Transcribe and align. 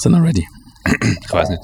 Sind 0.00 0.12
wir 0.12 0.22
ready? 0.22 0.46
Ich 1.22 1.30
weiß 1.30 1.50
nicht. 1.50 1.60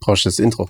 Brauchst 0.00 0.24
du 0.24 0.30
das 0.30 0.40
Intro? 0.40 0.68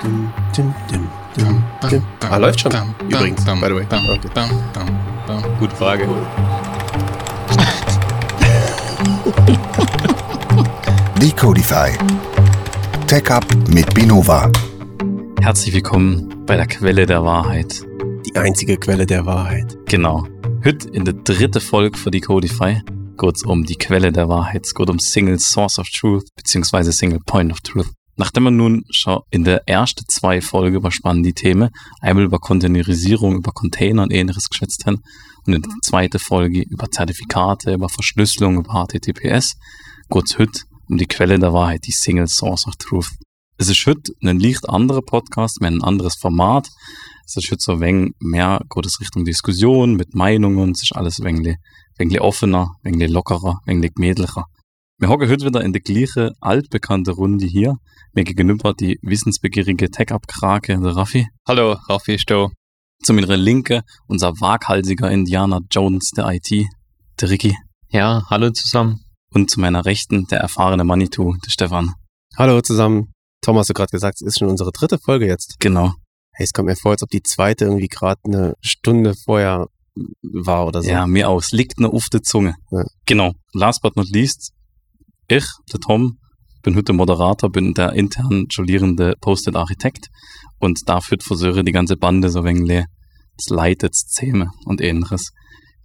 Dum, 0.00 0.32
dum, 0.54 0.72
dum, 0.88 1.08
dum, 1.36 1.64
dum. 1.90 2.06
Ah, 2.30 2.36
läuft 2.36 2.60
schon. 2.60 2.70
Übrigens, 3.08 3.44
by 3.44 3.56
the 3.56 3.74
way. 3.74 3.82
Okay. 3.82 4.28
Gute 5.58 5.74
Frage. 5.74 6.06
Decodify. 11.20 11.90
Tech 13.08 13.28
Up 13.32 13.44
mit 13.66 13.92
Binova. 13.94 14.48
Herzlich 15.40 15.74
willkommen 15.74 16.46
bei 16.46 16.54
der 16.54 16.68
Quelle 16.68 17.06
der 17.06 17.24
Wahrheit. 17.24 17.84
Die 18.26 18.36
einzige 18.36 18.76
Quelle 18.76 19.06
der 19.06 19.26
Wahrheit. 19.26 19.76
Genau. 19.86 20.24
Heute 20.64 20.88
in 20.90 21.04
der 21.04 21.14
dritten 21.14 21.60
Folge 21.60 21.98
für 21.98 22.12
Decodify 22.12 22.74
geht 22.74 22.91
es 23.18 23.42
um 23.42 23.64
die 23.64 23.76
Quelle 23.76 24.12
der 24.12 24.28
Wahrheit. 24.28 24.66
Geht 24.74 24.90
um 24.90 24.98
Single 24.98 25.38
Source 25.38 25.78
of 25.78 25.88
Truth 25.88 26.28
beziehungsweise 26.34 26.92
Single 26.92 27.20
Point 27.24 27.52
of 27.52 27.60
Truth. 27.60 27.90
Nachdem 28.16 28.44
wir 28.44 28.50
nun 28.50 28.84
schon 28.90 29.20
in 29.30 29.44
der 29.44 29.66
ersten 29.66 30.04
zwei 30.08 30.40
Folgen 30.40 30.76
über 30.76 30.90
spannende 30.90 31.32
Themen, 31.32 31.70
einmal 32.00 32.24
über 32.24 32.38
Containerisierung, 32.38 33.36
über 33.36 33.52
Container 33.52 34.02
und 34.02 34.12
ähnliches 34.12 34.48
geschätzt 34.48 34.84
haben 34.86 35.02
und 35.46 35.54
in 35.54 35.62
der 35.62 35.70
zweiten 35.82 36.18
Folge 36.18 36.62
über 36.62 36.90
Zertifikate, 36.90 37.74
über 37.74 37.88
Verschlüsselung, 37.88 38.58
über 38.58 38.84
HTTPS, 38.86 39.54
es 40.14 40.38
heute 40.38 40.60
um 40.88 40.98
die 40.98 41.06
Quelle 41.06 41.38
der 41.38 41.52
Wahrheit, 41.54 41.86
die 41.86 41.92
Single 41.92 42.28
Source 42.28 42.66
of 42.66 42.76
Truth. 42.76 43.10
Es 43.56 43.70
ist 43.70 43.86
heute 43.86 44.12
ein 44.22 44.40
leicht 44.40 44.68
anderer 44.68 45.02
Podcast, 45.02 45.60
mehr 45.60 45.70
ein 45.70 45.82
anderes 45.82 46.16
Format. 46.16 46.68
Es 47.24 47.36
ist 47.36 47.50
heute 47.50 47.62
so 47.62 47.72
ein 47.72 47.80
wenig 47.80 48.12
mehr, 48.18 48.60
geht 48.68 49.00
Richtung 49.00 49.24
Diskussion 49.24 49.94
mit 49.94 50.14
Meinungen, 50.14 50.72
es 50.72 50.82
ist 50.82 50.94
alles 50.94 51.18
ein 51.18 51.24
wenig, 51.24 51.56
ein 51.98 52.18
offener, 52.18 52.72
ein 52.84 52.98
lockerer, 52.98 53.60
ein 53.66 53.76
wenig 53.76 53.94
gemütlicher. 53.94 54.46
Wir 54.98 55.08
hocken 55.08 55.28
heute 55.28 55.44
wieder 55.46 55.62
in 55.62 55.72
der 55.72 55.82
gleichen 55.82 56.30
altbekannte 56.40 57.12
Runde 57.12 57.46
hier. 57.46 57.76
Mir 58.12 58.24
gegenüber 58.24 58.72
die 58.72 58.98
wissensbegierige 59.02 59.90
Tech-Up-Krake, 59.90 60.78
der 60.78 60.96
Raffi. 60.96 61.26
Hallo, 61.48 61.72
Raffi 61.88 62.14
ist 62.14 62.30
da. 62.30 62.48
Zu 63.02 63.12
meiner 63.14 63.36
Linke 63.36 63.82
unser 64.06 64.32
waghalsiger 64.40 65.10
Indianer 65.10 65.60
Jones 65.70 66.10
der 66.16 66.28
IT, 66.28 66.68
der 67.20 67.30
Ricky. 67.30 67.56
Ja, 67.90 68.22
hallo 68.30 68.50
zusammen. 68.50 69.00
Und 69.34 69.50
zu 69.50 69.58
meiner 69.58 69.84
Rechten 69.84 70.26
der 70.28 70.38
erfahrene 70.38 70.84
Manitou, 70.84 71.34
der 71.44 71.50
Stefan. 71.50 71.94
Hallo 72.36 72.60
zusammen. 72.60 73.12
Tom, 73.40 73.58
hast 73.58 73.70
du 73.70 73.74
gerade 73.74 73.90
gesagt, 73.90 74.20
es 74.20 74.26
ist 74.26 74.38
schon 74.38 74.48
unsere 74.48 74.70
dritte 74.70 74.98
Folge 74.98 75.26
jetzt. 75.26 75.56
Genau. 75.58 75.94
Hey, 76.34 76.44
es 76.44 76.52
kommt 76.52 76.68
mir 76.68 76.76
vor, 76.76 76.92
als 76.92 77.02
ob 77.02 77.10
die 77.10 77.22
zweite 77.22 77.64
irgendwie 77.64 77.88
gerade 77.88 78.20
eine 78.24 78.54
Stunde 78.60 79.14
vorher 79.14 79.66
war 80.22 80.66
oder 80.66 80.82
so. 80.82 80.90
Ja, 80.90 81.06
mir 81.06 81.28
aus. 81.28 81.52
Liegt 81.52 81.80
nur 81.80 81.92
auf 81.92 82.06
der 82.12 82.22
Zunge. 82.22 82.54
Ja. 82.70 82.84
Genau. 83.06 83.32
Last 83.52 83.82
but 83.82 83.96
not 83.96 84.08
least, 84.10 84.52
ich, 85.28 85.44
der 85.72 85.80
Tom, 85.80 86.18
bin 86.62 86.76
heute 86.76 86.92
Moderator, 86.92 87.50
bin 87.50 87.74
der 87.74 87.92
intern 87.92 88.46
julierende 88.50 89.14
Post-it-Architekt 89.20 90.08
und 90.58 90.80
dafür 90.86 91.18
versuche 91.20 91.64
die 91.64 91.72
ganze 91.72 91.96
Bande 91.96 92.30
so 92.30 92.44
wenig 92.44 92.84
zu 93.36 93.54
leiten, 93.54 93.92
zu 93.92 94.06
zähmen 94.06 94.50
und 94.64 94.80
ähnliches. 94.80 95.32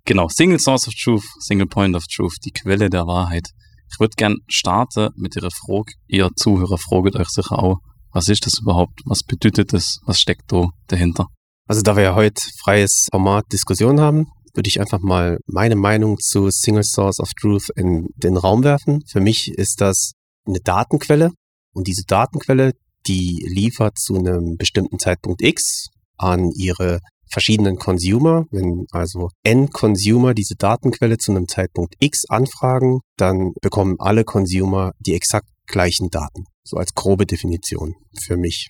Genau, 0.05 0.27
Single 0.30 0.59
Source 0.59 0.88
of 0.88 0.94
Truth, 0.94 1.25
Single 1.39 1.67
Point 1.67 1.95
of 1.95 2.03
Truth, 2.14 2.36
die 2.45 2.52
Quelle 2.52 2.89
der 2.89 3.08
Wahrheit. 3.08 3.49
Ich 3.92 3.99
würde 3.99 4.14
gern 4.16 4.38
starten 4.47 5.09
mit 5.16 5.36
Ihrer 5.36 5.52
Frage. 5.52 5.94
Ihr 6.08 6.30
Zuhörer 6.36 6.77
fragt 6.77 7.16
euch 7.16 7.30
sicher 7.30 7.59
auch, 7.59 7.77
was 8.11 8.30
ist 8.30 8.45
das 8.45 8.59
überhaupt? 8.59 9.02
Was 9.05 9.23
bedeutet 9.23 9.73
das? 9.73 9.99
Was 10.05 10.19
steckt 10.19 10.52
da 10.52 10.69
dahinter? 10.88 11.27
Also 11.68 11.82
da 11.82 11.98
wir 11.98 12.04
ja 12.04 12.16
heute 12.16 12.42
freies 12.64 13.08
Format 13.12 13.46
Diskussion 13.52 14.00
haben, 14.00 14.28
würde 14.54 14.70
ich 14.70 14.80
einfach 14.80 15.02
mal 15.02 15.38
meine 15.46 15.76
Meinung 15.76 16.18
zu 16.18 16.50
Single 16.50 16.84
Source 16.84 17.20
of 17.20 17.32
Truth 17.40 17.70
in 17.76 18.08
den 18.16 18.38
Raum 18.38 18.64
werfen. 18.64 19.04
Für 19.06 19.20
mich 19.20 19.50
ist 19.50 19.82
das 19.82 20.14
eine 20.45 20.60
Datenquelle 20.62 21.32
und 21.73 21.88
diese 21.88 22.04
Datenquelle, 22.08 22.72
die 23.06 23.45
liefert 23.48 23.98
zu 23.98 24.16
einem 24.16 24.56
bestimmten 24.58 24.98
Zeitpunkt 24.98 25.42
X 25.42 25.88
an 26.17 26.52
ihre 26.56 27.00
verschiedenen 27.30 27.77
Consumer. 27.77 28.45
Wenn 28.50 28.86
also 28.92 29.30
N 29.44 29.70
Consumer 29.70 30.33
diese 30.33 30.56
Datenquelle 30.56 31.17
zu 31.17 31.32
einem 31.32 31.50
Zeitpunkt 31.50 31.95
X 32.00 32.23
anfragen, 32.30 33.02
dann 33.17 33.52
bekommen 33.61 33.98
alle 34.00 34.23
Consumer 34.23 34.92
die 35.00 35.14
exakt 35.14 35.50
gleichen 35.67 36.10
Daten. 36.10 36.45
So 36.64 36.77
als 36.77 36.94
grobe 36.95 37.26
Definition 37.26 37.95
für 38.23 38.38
mich. 38.38 38.70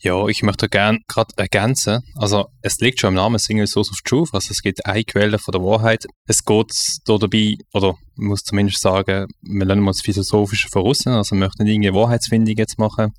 Ja, 0.00 0.28
ich 0.28 0.44
möchte 0.44 0.68
gern 0.68 1.00
gerade 1.08 1.34
ergänzen. 1.36 2.02
Also, 2.14 2.46
es 2.62 2.78
liegt 2.78 3.00
schon 3.00 3.08
im 3.08 3.14
Namen 3.14 3.40
Single 3.40 3.66
Source 3.66 3.90
of 3.90 3.98
Truth. 4.04 4.30
Also, 4.32 4.52
es 4.52 4.62
gibt 4.62 4.86
eine 4.86 5.02
Quelle 5.02 5.40
von 5.40 5.50
der 5.50 5.62
Wahrheit. 5.62 6.06
Es 6.24 6.44
geht 6.44 6.72
da 7.04 7.18
dabei, 7.18 7.56
oder 7.72 7.94
ich 8.16 8.22
muss 8.24 8.44
zumindest 8.44 8.80
sagen, 8.80 9.26
wir 9.42 9.66
lernen 9.66 9.88
uns 9.88 10.00
philosophische 10.00 10.68
voraus. 10.68 11.04
Also, 11.06 11.34
wir 11.34 11.40
möchten 11.40 11.66
irgendeine 11.66 11.96
Wahrheitsfindung 11.96 12.56
jetzt 12.56 12.78
machen. 12.78 13.12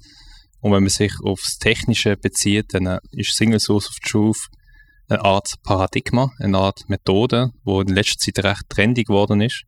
Und 0.61 0.71
wenn 0.71 0.83
man 0.83 0.89
sich 0.89 1.13
aufs 1.21 1.57
Technische 1.57 2.15
bezieht, 2.15 2.73
dann 2.73 2.99
ist 3.11 3.35
Single 3.35 3.59
Source 3.59 3.89
of 3.89 3.95
Truth 4.01 4.47
eine 5.09 5.25
Art 5.25 5.55
Paradigma, 5.63 6.31
eine 6.39 6.57
Art 6.57 6.87
Methode, 6.87 7.51
wo 7.63 7.81
in 7.81 7.87
letzter 7.87 8.19
Zeit 8.19 8.45
recht 8.45 8.69
trendig 8.69 9.07
geworden 9.07 9.41
ist, 9.41 9.63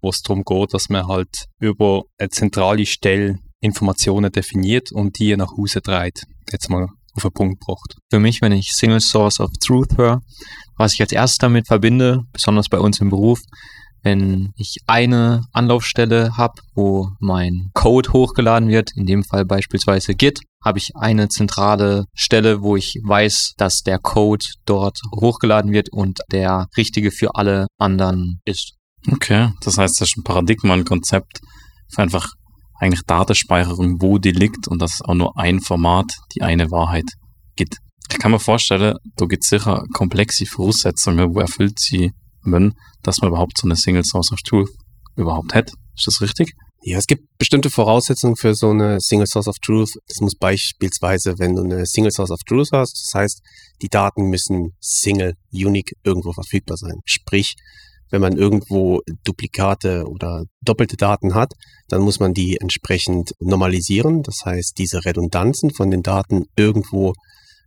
wo 0.00 0.10
es 0.10 0.22
darum 0.22 0.44
geht, 0.44 0.74
dass 0.74 0.88
man 0.88 1.08
halt 1.08 1.46
über 1.58 2.02
eine 2.18 2.28
zentrale 2.28 2.86
Stelle 2.86 3.38
Informationen 3.60 4.30
definiert 4.30 4.92
und 4.92 5.18
die 5.18 5.34
nach 5.36 5.56
Hause 5.56 5.80
trägt. 5.80 6.26
Jetzt 6.52 6.70
mal 6.70 6.88
auf 7.14 7.22
den 7.22 7.32
Punkt 7.32 7.60
gebracht. 7.60 7.96
Für 8.10 8.20
mich, 8.20 8.40
wenn 8.42 8.52
ich 8.52 8.72
Single 8.72 9.00
Source 9.00 9.40
of 9.40 9.50
Truth 9.64 9.96
höre, 9.96 10.20
was 10.76 10.94
ich 10.94 11.00
als 11.00 11.12
erstes 11.12 11.38
damit 11.38 11.66
verbinde, 11.66 12.22
besonders 12.32 12.68
bei 12.68 12.78
uns 12.78 13.00
im 13.00 13.10
Beruf, 13.10 13.40
wenn 14.02 14.52
ich 14.56 14.76
eine 14.86 15.44
Anlaufstelle 15.52 16.36
habe, 16.36 16.60
wo 16.74 17.08
mein 17.20 17.70
Code 17.72 18.12
hochgeladen 18.12 18.68
wird, 18.68 18.90
in 18.96 19.06
dem 19.06 19.24
Fall 19.24 19.46
beispielsweise 19.46 20.14
Git, 20.14 20.40
habe 20.62 20.78
ich 20.78 20.94
eine 20.94 21.28
zentrale 21.28 22.04
Stelle, 22.14 22.62
wo 22.62 22.76
ich 22.76 22.98
weiß, 23.02 23.54
dass 23.56 23.82
der 23.82 23.98
Code 23.98 24.44
dort 24.66 25.00
hochgeladen 25.14 25.72
wird 25.72 25.90
und 25.90 26.20
der 26.30 26.68
richtige 26.76 27.10
für 27.10 27.34
alle 27.34 27.66
anderen 27.78 28.40
ist. 28.44 28.74
Okay, 29.10 29.50
das 29.62 29.78
heißt, 29.78 30.00
das 30.00 30.10
ist 30.10 30.18
ein 30.18 30.24
Paradigma, 30.24 30.74
ein 30.74 30.84
Konzept 30.84 31.40
für 31.88 32.02
einfach 32.02 32.28
eigentlich 32.78 33.02
Datenspeicherung, 33.06 34.00
wo 34.00 34.18
die 34.18 34.32
liegt 34.32 34.68
und 34.68 34.80
dass 34.80 34.94
es 34.94 35.02
auch 35.02 35.14
nur 35.14 35.38
ein 35.38 35.60
Format, 35.60 36.16
die 36.34 36.42
eine 36.42 36.70
Wahrheit 36.70 37.10
gibt. 37.56 37.78
Ich 38.10 38.18
kann 38.18 38.32
mir 38.32 38.40
vorstellen, 38.40 38.96
da 39.16 39.26
gibt 39.26 39.44
es 39.44 39.50
sicher 39.50 39.84
komplexe 39.92 40.46
Voraussetzungen, 40.46 41.34
wo 41.34 41.40
erfüllt 41.40 41.78
sie 41.78 42.12
müssen, 42.42 42.74
dass 43.02 43.20
man 43.20 43.30
überhaupt 43.30 43.58
so 43.58 43.66
eine 43.66 43.76
Single 43.76 44.04
Source 44.04 44.32
of 44.32 44.40
Truth 44.42 44.70
überhaupt 45.16 45.54
hat. 45.54 45.72
Ist 45.96 46.06
das 46.06 46.20
richtig? 46.20 46.54
Ja, 46.86 46.98
es 46.98 47.06
gibt 47.06 47.24
bestimmte 47.38 47.70
Voraussetzungen 47.70 48.36
für 48.36 48.54
so 48.54 48.70
eine 48.70 49.00
Single 49.00 49.26
Source 49.26 49.48
of 49.48 49.58
Truth. 49.58 49.94
Das 50.06 50.20
muss 50.20 50.34
beispielsweise, 50.34 51.38
wenn 51.38 51.56
du 51.56 51.62
eine 51.62 51.86
Single 51.86 52.12
Source 52.12 52.30
of 52.30 52.40
Truth 52.46 52.72
hast, 52.72 53.00
das 53.02 53.18
heißt, 53.18 53.40
die 53.80 53.88
Daten 53.88 54.28
müssen 54.28 54.76
single, 54.80 55.34
unique 55.50 55.94
irgendwo 56.04 56.32
verfügbar 56.32 56.76
sein. 56.76 57.00
Sprich, 57.06 57.54
wenn 58.14 58.20
man 58.20 58.36
irgendwo 58.36 59.00
Duplikate 59.24 60.04
oder 60.06 60.44
doppelte 60.60 60.96
Daten 60.96 61.34
hat, 61.34 61.52
dann 61.88 62.00
muss 62.00 62.20
man 62.20 62.32
die 62.32 62.58
entsprechend 62.60 63.32
normalisieren. 63.40 64.22
Das 64.22 64.42
heißt, 64.44 64.78
diese 64.78 65.04
Redundanzen 65.04 65.74
von 65.74 65.90
den 65.90 66.04
Daten 66.04 66.44
irgendwo 66.56 67.14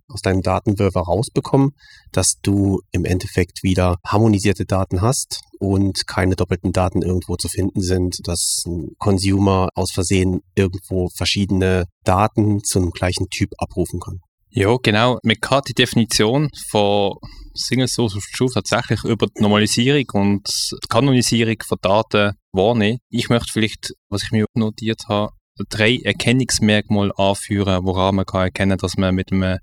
aus 0.08 0.22
deinem 0.22 0.42
Datenwürfer 0.42 1.02
rausbekommen, 1.02 1.72
dass 2.14 2.36
du 2.42 2.80
im 2.94 3.04
Endeffekt 3.04 3.62
wieder 3.62 3.98
harmonisierte 4.08 4.64
Daten 4.64 5.02
hast 5.02 5.42
und 5.60 6.08
keine 6.08 6.38
doppelten 6.38 6.72
Daten 6.72 7.02
irgendwo 7.02 7.36
zu 7.36 7.50
finden 7.50 7.82
sind, 7.82 8.26
dass 8.26 8.64
ein 8.66 8.92
Consumer 9.00 9.68
aus 9.76 9.92
Versehen 9.92 10.40
irgendwo 10.56 11.10
verschiedene 11.18 11.88
Daten 12.06 12.64
zu 12.64 12.80
einem 12.80 12.92
gleichen 12.92 13.28
Typ 13.30 13.50
abrufen 13.58 14.00
kann. 14.00 14.22
Ja, 14.50 14.76
genau. 14.82 15.20
Man 15.24 15.36
kann 15.40 15.62
die 15.68 15.74
Definition 15.74 16.50
von 16.70 17.16
Single 17.54 17.88
Source 17.88 18.16
of 18.16 18.24
Truth 18.36 18.54
tatsächlich 18.54 19.04
über 19.04 19.28
die 19.28 19.42
Normalisierung 19.42 20.06
und 20.14 20.48
die 20.72 20.88
Kanonisierung 20.90 21.58
von 21.66 21.78
Daten 21.82 22.34
wahrnehmen. 22.52 23.00
Ich 23.10 23.30
möchte 23.30 23.52
vielleicht, 23.52 23.94
was 24.10 24.24
ich 24.24 24.32
mir 24.32 24.46
notiert 24.54 25.04
habe, 25.10 25.32
drei 25.70 25.98
Erkennungsmerkmale 26.04 27.12
anführen, 27.18 27.84
woran 27.84 28.16
man 28.16 28.26
kann 28.26 28.44
erkennen, 28.44 28.78
dass 28.78 28.98
man 28.98 29.16
mit 29.16 29.32
einem 29.32 29.58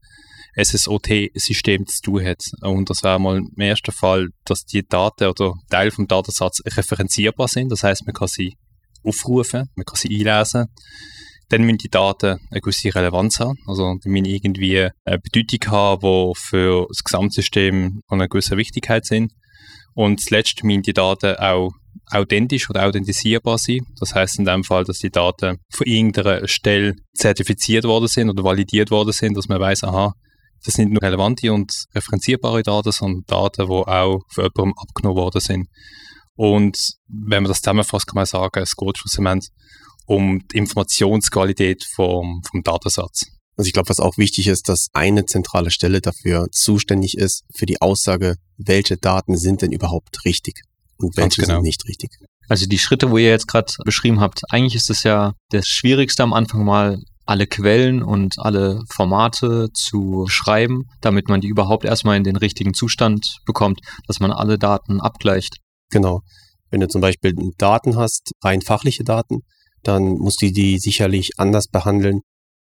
SSOT-System 0.57 1.87
zu 1.87 2.03
tun 2.03 2.25
hat. 2.25 2.43
Und 2.63 2.91
das 2.91 3.03
wäre 3.03 3.21
mal 3.21 3.39
im 3.39 3.61
ersten 3.61 3.93
Fall, 3.93 4.29
dass 4.45 4.65
die 4.65 4.87
Daten 4.87 5.29
oder 5.29 5.55
Teil 5.71 5.91
vom 5.91 6.07
Datensatz 6.07 6.61
referenzierbar 6.65 7.49
sind. 7.49 7.71
Das 7.71 7.83
heißt, 7.83 8.07
man 8.07 8.15
kann 8.15 8.29
sie 8.29 8.55
aufrufen, 9.03 9.69
man 9.75 9.85
kann 9.85 9.97
sie 9.97 10.09
einlesen. 10.09 10.67
Dann 11.49 11.63
müssen 11.63 11.79
die 11.79 11.91
Daten 11.91 12.41
eine 12.51 12.61
gewisse 12.61 12.95
Relevanz 12.95 13.39
haben. 13.39 13.59
Also, 13.67 13.97
die 14.05 14.09
müssen 14.09 14.27
irgendwie 14.27 14.89
eine 15.05 15.19
Bedeutung 15.19 15.73
haben, 15.73 16.01
die 16.01 16.33
für 16.41 16.87
das 16.89 17.05
Gesamtsystem 17.05 18.01
von 18.09 18.21
einer 18.21 18.29
gewissen 18.29 18.57
Wichtigkeit 18.57 19.05
sind. 19.05 19.33
Und 19.95 20.21
zuletzt 20.21 20.65
müssen 20.65 20.83
die 20.83 20.93
Daten 20.93 21.37
auch 21.37 21.73
authentisch 22.11 22.69
oder 22.71 22.87
authentisierbar 22.87 23.59
sein. 23.59 23.81
Das 23.99 24.15
heißt 24.15 24.39
in 24.39 24.45
dem 24.45 24.65
Fall, 24.65 24.85
dass 24.85 24.99
die 24.99 25.11
Daten 25.11 25.59
von 25.71 25.87
irgendeiner 25.87 26.47
Stelle 26.49 26.97
zertifiziert 27.15 27.85
worden 27.85 28.09
sind 28.09 28.31
oder 28.31 28.45
validiert 28.45 28.91
worden 28.91 29.13
sind, 29.13 29.37
dass 29.37 29.49
man 29.49 29.61
weiß, 29.61 29.85
aha, 29.85 30.13
das 30.65 30.75
sind 30.75 30.93
nur 30.93 31.03
relevante 31.03 31.53
und 31.53 31.73
referenzierbare 31.95 32.63
Daten, 32.63 32.93
sondern 32.93 33.23
Daten, 33.27 33.67
die 33.67 33.73
auch 33.73 34.21
von 34.29 34.45
jemandem 34.45 34.75
abgenommen 34.77 35.17
worden 35.17 35.41
sind. 35.41 35.69
Und 36.37 36.79
wenn 37.07 37.43
man 37.43 37.51
das 37.51 37.61
zusammenfasst, 37.61 38.07
kann 38.07 38.17
man 38.17 38.27
sagen, 38.27 38.63
es 38.63 38.75
geht 38.75 38.99
schlussendlich 38.99 39.51
um 40.07 40.41
die 40.53 40.59
Informationsqualität 40.59 41.85
vom, 41.85 42.43
vom 42.51 42.63
Datensatz. 42.63 43.27
Also 43.57 43.69
ich 43.69 43.73
glaube, 43.73 43.89
was 43.89 44.01
auch 44.01 44.19
wichtig 44.19 44.49
ist, 44.49 44.69
dass 44.69 44.89
eine 44.93 45.27
zentrale 45.27 45.71
Stelle 45.71 46.01
dafür 46.01 46.49
zuständig 46.51 47.17
ist, 47.17 47.45
für 47.55 47.67
die 47.67 47.81
Aussage, 47.81 48.37
welche 48.57 48.97
Daten 48.97 49.37
sind 49.37 49.63
denn 49.63 49.73
überhaupt 49.73 50.25
richtig 50.25 50.63
und 50.99 51.17
welche 51.17 51.43
genau. 51.43 51.55
sind 51.55 51.63
nicht 51.63 51.87
richtig. 51.87 52.11
Also 52.49 52.67
die 52.67 52.79
Schritte, 52.79 53.11
wo 53.11 53.19
ihr 53.19 53.31
jetzt 53.31 53.47
gerade 53.47 53.73
beschrieben 53.85 54.21
habt, 54.21 54.43
eigentlich 54.51 54.75
ist 54.75 54.91
es 54.91 55.03
ja 55.03 55.35
das 55.51 55.67
Schwierigste 55.67 56.23
am 56.23 56.33
Anfang 56.33 56.65
mal 56.65 57.01
alle 57.27 57.47
Quellen 57.47 58.03
und 58.03 58.35
alle 58.39 58.83
Formate 58.91 59.69
zu 59.73 60.27
schreiben, 60.29 60.85
damit 61.01 61.29
man 61.29 61.41
die 61.41 61.49
überhaupt 61.49 61.85
erstmal 61.85 62.17
in 62.17 62.25
den 62.25 62.37
richtigen 62.37 62.75
Zustand 62.75 63.39
bekommt, 63.47 63.81
dass 64.07 64.21
man 64.21 64.31
alle 64.31 64.59
Daten 64.59 65.01
abgleicht. 65.01 65.57
Genau. 65.91 66.21
Wenn 66.71 66.81
du 66.81 66.89
zum 66.89 67.01
Beispiel 67.01 67.35
Daten 67.57 67.97
hast, 67.97 68.33
rein 68.43 68.61
fachliche 68.61 69.05
Daten, 69.05 69.41
dann 69.85 70.19
musst 70.19 70.43
du 70.43 70.51
die 70.51 70.79
sicherlich 70.79 71.33
anders 71.39 71.69
behandeln 71.69 72.21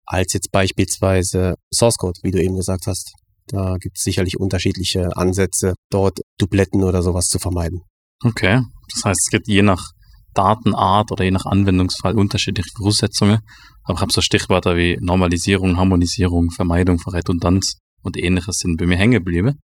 als 0.05 0.33
jetzt 0.33 0.51
beispielsweise 0.51 1.55
Source 1.73 1.97
Code, 1.97 2.19
wie 2.23 2.31
du 2.31 2.41
eben 2.41 2.55
gesagt 2.55 2.87
hast. 2.87 3.11
Da 3.47 3.75
gibt 3.79 3.97
es 3.97 4.03
sicherlich 4.03 4.39
unterschiedliche 4.39 5.15
Ansätze, 5.15 5.73
dort 5.89 6.19
Dubletten 6.37 6.83
oder 6.83 7.01
sowas 7.01 7.25
zu 7.25 7.39
vermeiden. 7.39 7.81
Okay, 8.23 8.61
das 8.93 9.03
heißt, 9.03 9.19
es 9.25 9.29
gibt 9.29 9.47
je 9.47 9.61
nach 9.61 9.91
Datenart 10.33 11.11
oder 11.11 11.23
je 11.23 11.31
nach 11.31 11.45
Anwendungsfall 11.45 12.17
unterschiedliche 12.17 12.69
Voraussetzungen. 12.77 13.39
Aber 13.83 13.95
ich 13.95 14.01
habe 14.01 14.11
so 14.11 14.21
Stichwörter 14.21 14.75
wie 14.75 14.97
Normalisierung, 15.01 15.77
Harmonisierung, 15.77 16.51
Vermeidung 16.51 16.99
von 16.99 17.13
Redundanz 17.13 17.77
und 18.01 18.17
ähnliches 18.17 18.57
sind 18.59 18.77
bei 18.77 18.85
mir 18.85 18.97
hängen 18.97 19.13
geblieben. 19.13 19.59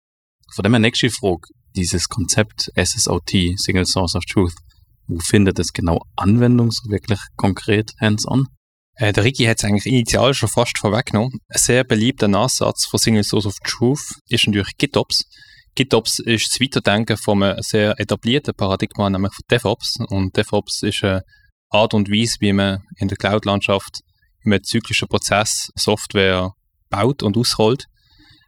Von 0.55 0.63
dem 0.63 0.73
her 0.73 0.81
nächste 0.81 1.11
Frage, 1.11 1.49
dieses 1.77 2.09
Konzept 2.09 2.71
SSOT, 2.77 3.31
Single 3.57 3.87
Source 3.87 4.15
of 4.15 4.25
Truth, 4.25 4.55
wo 5.09 5.19
findet 5.19 5.59
es 5.59 5.73
genau 5.73 6.01
Anwendung, 6.17 6.71
so 6.71 6.89
wirklich 6.91 7.21
konkret 7.37 7.93
hands-on? 8.01 8.47
Äh, 8.95 9.13
der 9.13 9.25
Ricky 9.25 9.45
hat 9.45 9.59
es 9.59 9.65
eigentlich 9.65 9.87
initial 9.87 10.35
schon 10.35 10.49
fast 10.49 10.79
vorweggenommen. 10.79 11.39
Ein 11.49 11.59
sehr 11.59 11.85
beliebter 11.85 12.29
Nachsatz 12.29 12.87
von 12.87 12.99
Single 12.99 13.25
Source 13.25 13.47
of 13.47 13.55
Truth 13.65 14.21
ist 14.29 14.47
natürlich 14.47 14.77
GitOps. 14.77 15.25
GitOps 15.75 16.19
ist 16.19 16.51
das 16.53 16.61
Weiterdenken 16.61 17.17
von 17.17 17.43
einem 17.43 17.63
sehr 17.63 17.99
etablierten 18.01 18.55
Paradigma, 18.55 19.09
nämlich 19.09 19.33
von 19.33 19.45
DevOps. 19.51 19.99
Und 20.09 20.37
DevOps 20.37 20.83
ist 20.83 21.05
eine 21.05 21.23
Art 21.71 21.95
und 21.95 22.11
Weise, 22.11 22.37
wie 22.41 22.53
man 22.53 22.83
in 22.97 23.09
der 23.09 23.17
Cloud-Landschaft 23.17 24.01
in 24.45 24.53
einem 24.53 24.65
zyklischen 24.65 25.09
Prozess 25.09 25.71
Software 25.77 26.53
baut 26.91 27.23
und 27.23 27.37
ausrollt. 27.37 27.85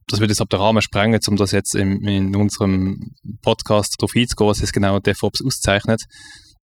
Das 0.08 0.18
wird 0.18 0.30
jetzt 0.30 0.40
ab 0.40 0.50
der 0.50 0.58
Rahmen 0.58 0.82
sprengen, 0.82 1.20
um 1.28 1.36
das 1.36 1.52
jetzt 1.52 1.76
in, 1.76 2.02
in 2.02 2.34
unserem 2.34 3.12
Podcast 3.42 3.94
darauf 3.98 4.16
einzugehen, 4.16 4.50
was 4.50 4.60
es 4.60 4.72
genau 4.72 4.98
DevOps 4.98 5.40
auszeichnet. 5.44 6.02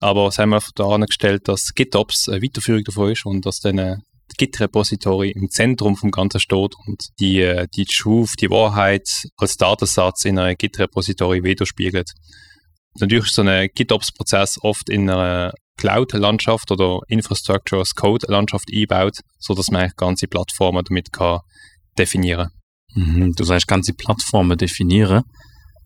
Aber 0.00 0.28
es 0.28 0.38
haben 0.38 0.50
wir 0.50 0.62
da 0.74 0.96
gestellt, 0.98 1.48
dass 1.48 1.74
GitOps 1.74 2.28
eine 2.28 2.42
Weiterführung 2.42 2.84
davon 2.84 3.12
ist 3.12 3.26
und 3.26 3.44
dass 3.44 3.60
dann 3.60 4.02
Git-Repository 4.36 5.30
im 5.30 5.48
Zentrum 5.50 5.96
vom 5.96 6.10
Ganzen 6.10 6.40
steht 6.40 6.74
und 6.86 7.02
die, 7.18 7.40
äh, 7.40 7.66
die 7.74 7.86
Truth, 7.86 8.34
die 8.40 8.50
Wahrheit 8.50 9.08
als 9.36 9.56
Datensatz 9.56 10.24
in 10.24 10.38
einem 10.38 10.56
Git-Repository 10.56 11.42
widerspiegelt. 11.42 12.12
Natürlich 13.00 13.26
ist 13.26 13.34
so 13.34 13.42
ein 13.42 13.68
GitOps-Prozess 13.74 14.58
oft 14.62 14.88
in 14.90 15.08
einer 15.08 15.52
Cloud-Landschaft 15.76 16.70
oder 16.70 17.00
Infrastructure 17.08 17.80
as 17.80 17.94
Code-Landschaft 17.94 18.68
einbaut, 18.74 19.20
sodass 19.38 19.70
man 19.70 19.90
ganze 19.96 20.26
Plattformen 20.26 20.84
damit 20.84 21.12
kann 21.12 21.40
definieren 21.96 22.50
mhm, 22.94 23.32
Du 23.34 23.44
sagst 23.44 23.66
ganze 23.66 23.94
Plattformen 23.94 24.58
definieren. 24.58 25.22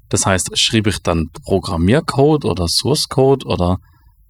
Das 0.09 0.27
heißt, 0.27 0.59
schreibe 0.59 0.91
ich 0.91 0.99
dann 1.03 1.31
Programmiercode 1.45 2.45
oder 2.45 2.69
Source 2.69 3.09
Code 3.09 3.47
oder 3.47 3.79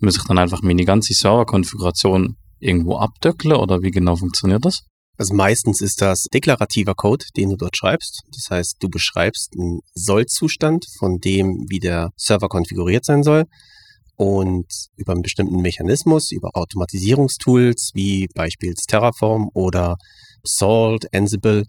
muss 0.03 0.17
ich 0.17 0.25
dann 0.25 0.39
einfach 0.39 0.63
meine 0.63 0.85
ganze 0.85 1.15
Serverkonfiguration 1.15 2.37
irgendwo 2.59 2.97
abdöckeln 2.97 3.55
oder 3.55 3.83
wie 3.83 3.91
genau 3.91 4.17
funktioniert 4.17 4.65
das? 4.65 4.83
Also 5.19 5.35
meistens 5.35 5.81
ist 5.81 6.01
das 6.01 6.25
deklarativer 6.33 6.95
Code, 6.95 7.27
den 7.37 7.51
du 7.51 7.57
dort 7.57 7.77
schreibst. 7.77 8.23
Das 8.35 8.51
heißt, 8.51 8.77
du 8.81 8.89
beschreibst 8.89 9.53
einen 9.57 9.81
Sollzustand 9.95 10.87
von 10.99 11.19
dem, 11.19 11.67
wie 11.69 11.81
der 11.81 12.11
Server 12.17 12.49
konfiguriert 12.49 13.05
sein 13.05 13.23
soll. 13.23 13.45
Und 14.17 14.67
über 14.97 15.13
einen 15.13 15.23
bestimmten 15.23 15.61
Mechanismus, 15.61 16.33
über 16.33 16.51
Automatisierungstools 16.55 17.91
wie 17.95 18.29
beispielsweise 18.35 18.87
Terraform 18.87 19.49
oder 19.55 19.97
Salt, 20.45 21.13
Ansible, 21.15 21.65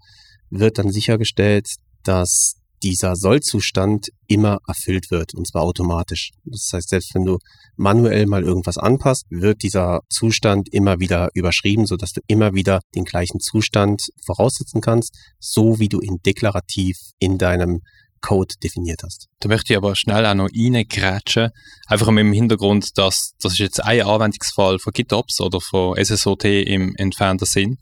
wird 0.50 0.78
dann 0.78 0.92
sichergestellt, 0.92 1.68
dass 2.04 2.56
dieser 2.84 3.16
Sollzustand 3.16 4.10
immer 4.28 4.60
erfüllt 4.68 5.10
wird, 5.10 5.34
und 5.34 5.48
zwar 5.48 5.64
automatisch. 5.64 6.32
Das 6.44 6.70
heißt, 6.74 6.90
selbst 6.90 7.16
wenn 7.16 7.26
du 7.26 7.40
manuell 7.78 8.26
mal 8.28 8.44
irgendwas 8.44 8.78
anpasst, 8.78 9.26
wird 9.30 9.64
dieser 9.64 10.02
Zustand 10.10 10.68
immer 10.74 11.00
wieder 11.00 11.30
überschrieben, 11.34 11.86
sodass 11.86 12.12
du 12.12 12.22
immer 12.28 12.54
wieder 12.54 12.82
den 12.94 13.06
gleichen 13.06 13.40
Zustand 13.40 14.10
voraussetzen 14.26 14.82
kannst, 14.82 15.16
so 15.40 15.80
wie 15.80 15.90
du 15.90 16.02
ihn 16.02 16.20
deklarativ 16.26 16.98
in 17.20 17.38
deinem 17.38 17.82
Code 18.24 18.56
definiert 18.64 19.02
hast. 19.04 19.28
Da 19.40 19.50
möchte 19.50 19.74
ich 19.74 19.78
aber 19.78 19.96
schnell 19.96 20.26
auch 20.26 20.34
noch 20.34 20.50
reingrätschen, 20.56 21.50
einfach 21.88 22.10
mit 22.10 22.24
dem 22.24 22.34
Hintergrund, 22.34 22.98
dass 22.98 23.34
das 23.40 23.54
ist 23.54 23.60
jetzt 23.60 23.84
ein 23.84 24.02
Anwendungsfall 24.02 24.80
von 24.80 24.94
GitOps 24.94 25.42
oder 25.42 25.60
von 25.62 25.96
SSOT 26.02 26.46
im 26.46 26.96
entfernten 26.96 27.46
Sinn. 27.46 27.78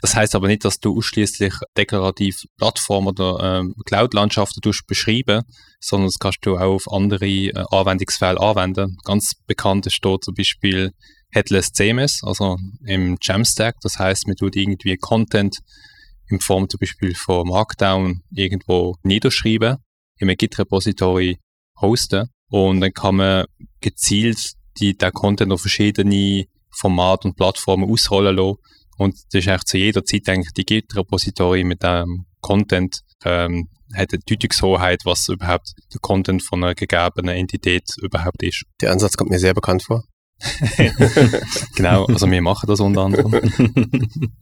Das 0.00 0.16
heißt 0.16 0.34
aber 0.34 0.46
nicht, 0.46 0.64
dass 0.64 0.80
du 0.80 0.96
ausschließlich 0.96 1.54
deklarativ 1.76 2.44
Plattform 2.56 3.06
oder 3.06 3.60
ähm, 3.60 3.74
Cloud-Landschaften 3.84 4.60
beschreiben, 4.86 5.42
sondern 5.78 6.08
das 6.08 6.18
kannst 6.18 6.38
du 6.42 6.56
auch 6.56 6.74
auf 6.74 6.92
andere 6.92 7.26
äh, 7.26 7.64
Anwendungsfälle 7.70 8.40
anwenden. 8.40 8.96
Ganz 9.04 9.34
bekannt 9.46 9.86
ist 9.86 9.98
dort 10.02 10.24
zum 10.24 10.34
Beispiel 10.34 10.92
Headless 11.32 11.72
CMS, 11.72 12.22
also 12.22 12.56
im 12.84 13.16
Jamstack. 13.20 13.76
Das 13.82 13.98
heißt, 13.98 14.26
man 14.26 14.36
tut 14.36 14.56
irgendwie 14.56 14.96
Content 14.96 15.58
in 16.28 16.40
Form 16.40 16.68
zum 16.68 16.78
Beispiel 16.78 17.14
von 17.14 17.48
Markdown 17.48 18.22
irgendwo 18.30 18.96
niederschreiben, 19.02 19.76
in 20.18 20.28
einem 20.28 20.36
Git-Repository 20.36 21.38
hosten 21.80 22.28
und 22.48 22.80
dann 22.80 22.92
kann 22.92 23.16
man 23.16 23.44
gezielt 23.80 24.52
die, 24.78 24.96
der 24.96 25.12
Content 25.12 25.52
auf 25.52 25.62
verschiedene 25.62 26.44
Formate 26.70 27.28
und 27.28 27.36
Plattformen 27.36 27.90
ausrollen 27.90 28.36
lassen 28.36 28.58
und 29.00 29.14
das 29.32 29.40
ist 29.40 29.48
eigentlich 29.48 29.64
zu 29.64 29.78
jeder 29.78 30.04
Zeit 30.04 30.28
eigentlich 30.28 30.52
die 30.52 30.64
Git-Repository 30.64 31.64
mit 31.64 31.82
dem 31.82 32.26
Content 32.42 33.00
ähm, 33.24 33.70
hat 33.94 34.12
eine 34.12 34.20
Deutungshoheit, 34.28 35.06
was 35.06 35.26
überhaupt 35.28 35.72
der 35.90 36.00
Content 36.00 36.42
von 36.42 36.62
einer 36.62 36.74
gegebenen 36.74 37.34
Entität 37.34 37.84
überhaupt 38.02 38.42
ist. 38.42 38.64
Der 38.82 38.92
Ansatz 38.92 39.16
kommt 39.16 39.30
mir 39.30 39.38
sehr 39.38 39.54
bekannt 39.54 39.84
vor. 39.84 40.04
genau, 41.76 42.04
also 42.06 42.30
wir 42.30 42.42
machen 42.42 42.66
das 42.66 42.80
unter 42.80 43.00
anderem. 43.00 43.32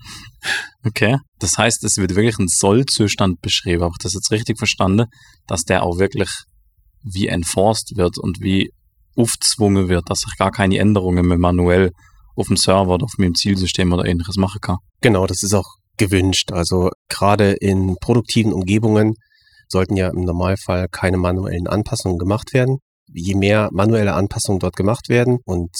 okay, 0.84 1.18
das 1.38 1.56
heißt, 1.56 1.84
es 1.84 1.96
wird 1.96 2.16
wirklich 2.16 2.40
ein 2.40 2.48
Sollzustand 2.48 3.40
beschrieben. 3.40 3.84
Habe 3.84 3.94
ich 3.96 4.02
das 4.02 4.14
jetzt 4.14 4.32
richtig 4.32 4.58
verstanden, 4.58 5.06
dass 5.46 5.62
der 5.62 5.84
auch 5.84 6.00
wirklich 6.00 6.30
wie 7.04 7.28
enforced 7.28 7.96
wird 7.96 8.18
und 8.18 8.40
wie 8.40 8.72
aufzwungen 9.14 9.88
wird, 9.88 10.10
dass 10.10 10.24
ich 10.26 10.36
gar 10.36 10.50
keine 10.50 10.78
Änderungen 10.78 11.26
mehr 11.26 11.38
manuell 11.38 11.92
auf 12.38 12.46
dem 12.46 12.56
Server 12.56 12.94
oder 12.94 13.04
auf 13.04 13.18
meinem 13.18 13.34
Zielsystem 13.34 13.92
oder 13.92 14.04
ähnliches 14.04 14.36
machen 14.36 14.60
kann. 14.60 14.76
Genau, 15.00 15.26
das 15.26 15.42
ist 15.42 15.54
auch 15.54 15.76
gewünscht. 15.96 16.52
Also 16.52 16.90
gerade 17.08 17.52
in 17.52 17.96
produktiven 18.00 18.52
Umgebungen 18.52 19.14
sollten 19.68 19.96
ja 19.96 20.08
im 20.08 20.22
Normalfall 20.22 20.88
keine 20.90 21.18
manuellen 21.18 21.66
Anpassungen 21.66 22.18
gemacht 22.18 22.54
werden. 22.54 22.78
Je 23.12 23.34
mehr 23.34 23.68
manuelle 23.72 24.14
Anpassungen 24.14 24.60
dort 24.60 24.76
gemacht 24.76 25.08
werden 25.08 25.38
und 25.44 25.70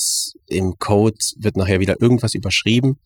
im 0.47 0.75
Code 0.79 1.17
wird 1.37 1.57
nachher 1.57 1.81
wieder 1.81 2.01
irgendwas 2.01 2.35
überschrieben, 2.35 2.97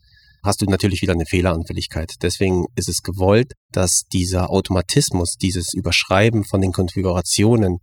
hast 0.45 0.61
du 0.61 0.67
natürlich 0.67 1.03
wieder 1.03 1.13
eine 1.13 1.27
Fehleranfälligkeit. 1.27 2.15
Deswegen 2.23 2.67
ist 2.75 2.89
es 2.89 3.03
gewollt, 3.03 3.53
dass 3.71 4.03
dieser 4.13 4.51
Automatismus, 4.51 5.37
dieses 5.41 5.73
Überschreiben 5.73 6.45
von 6.45 6.61
den 6.61 6.73
Konfigurationen, 6.73 7.79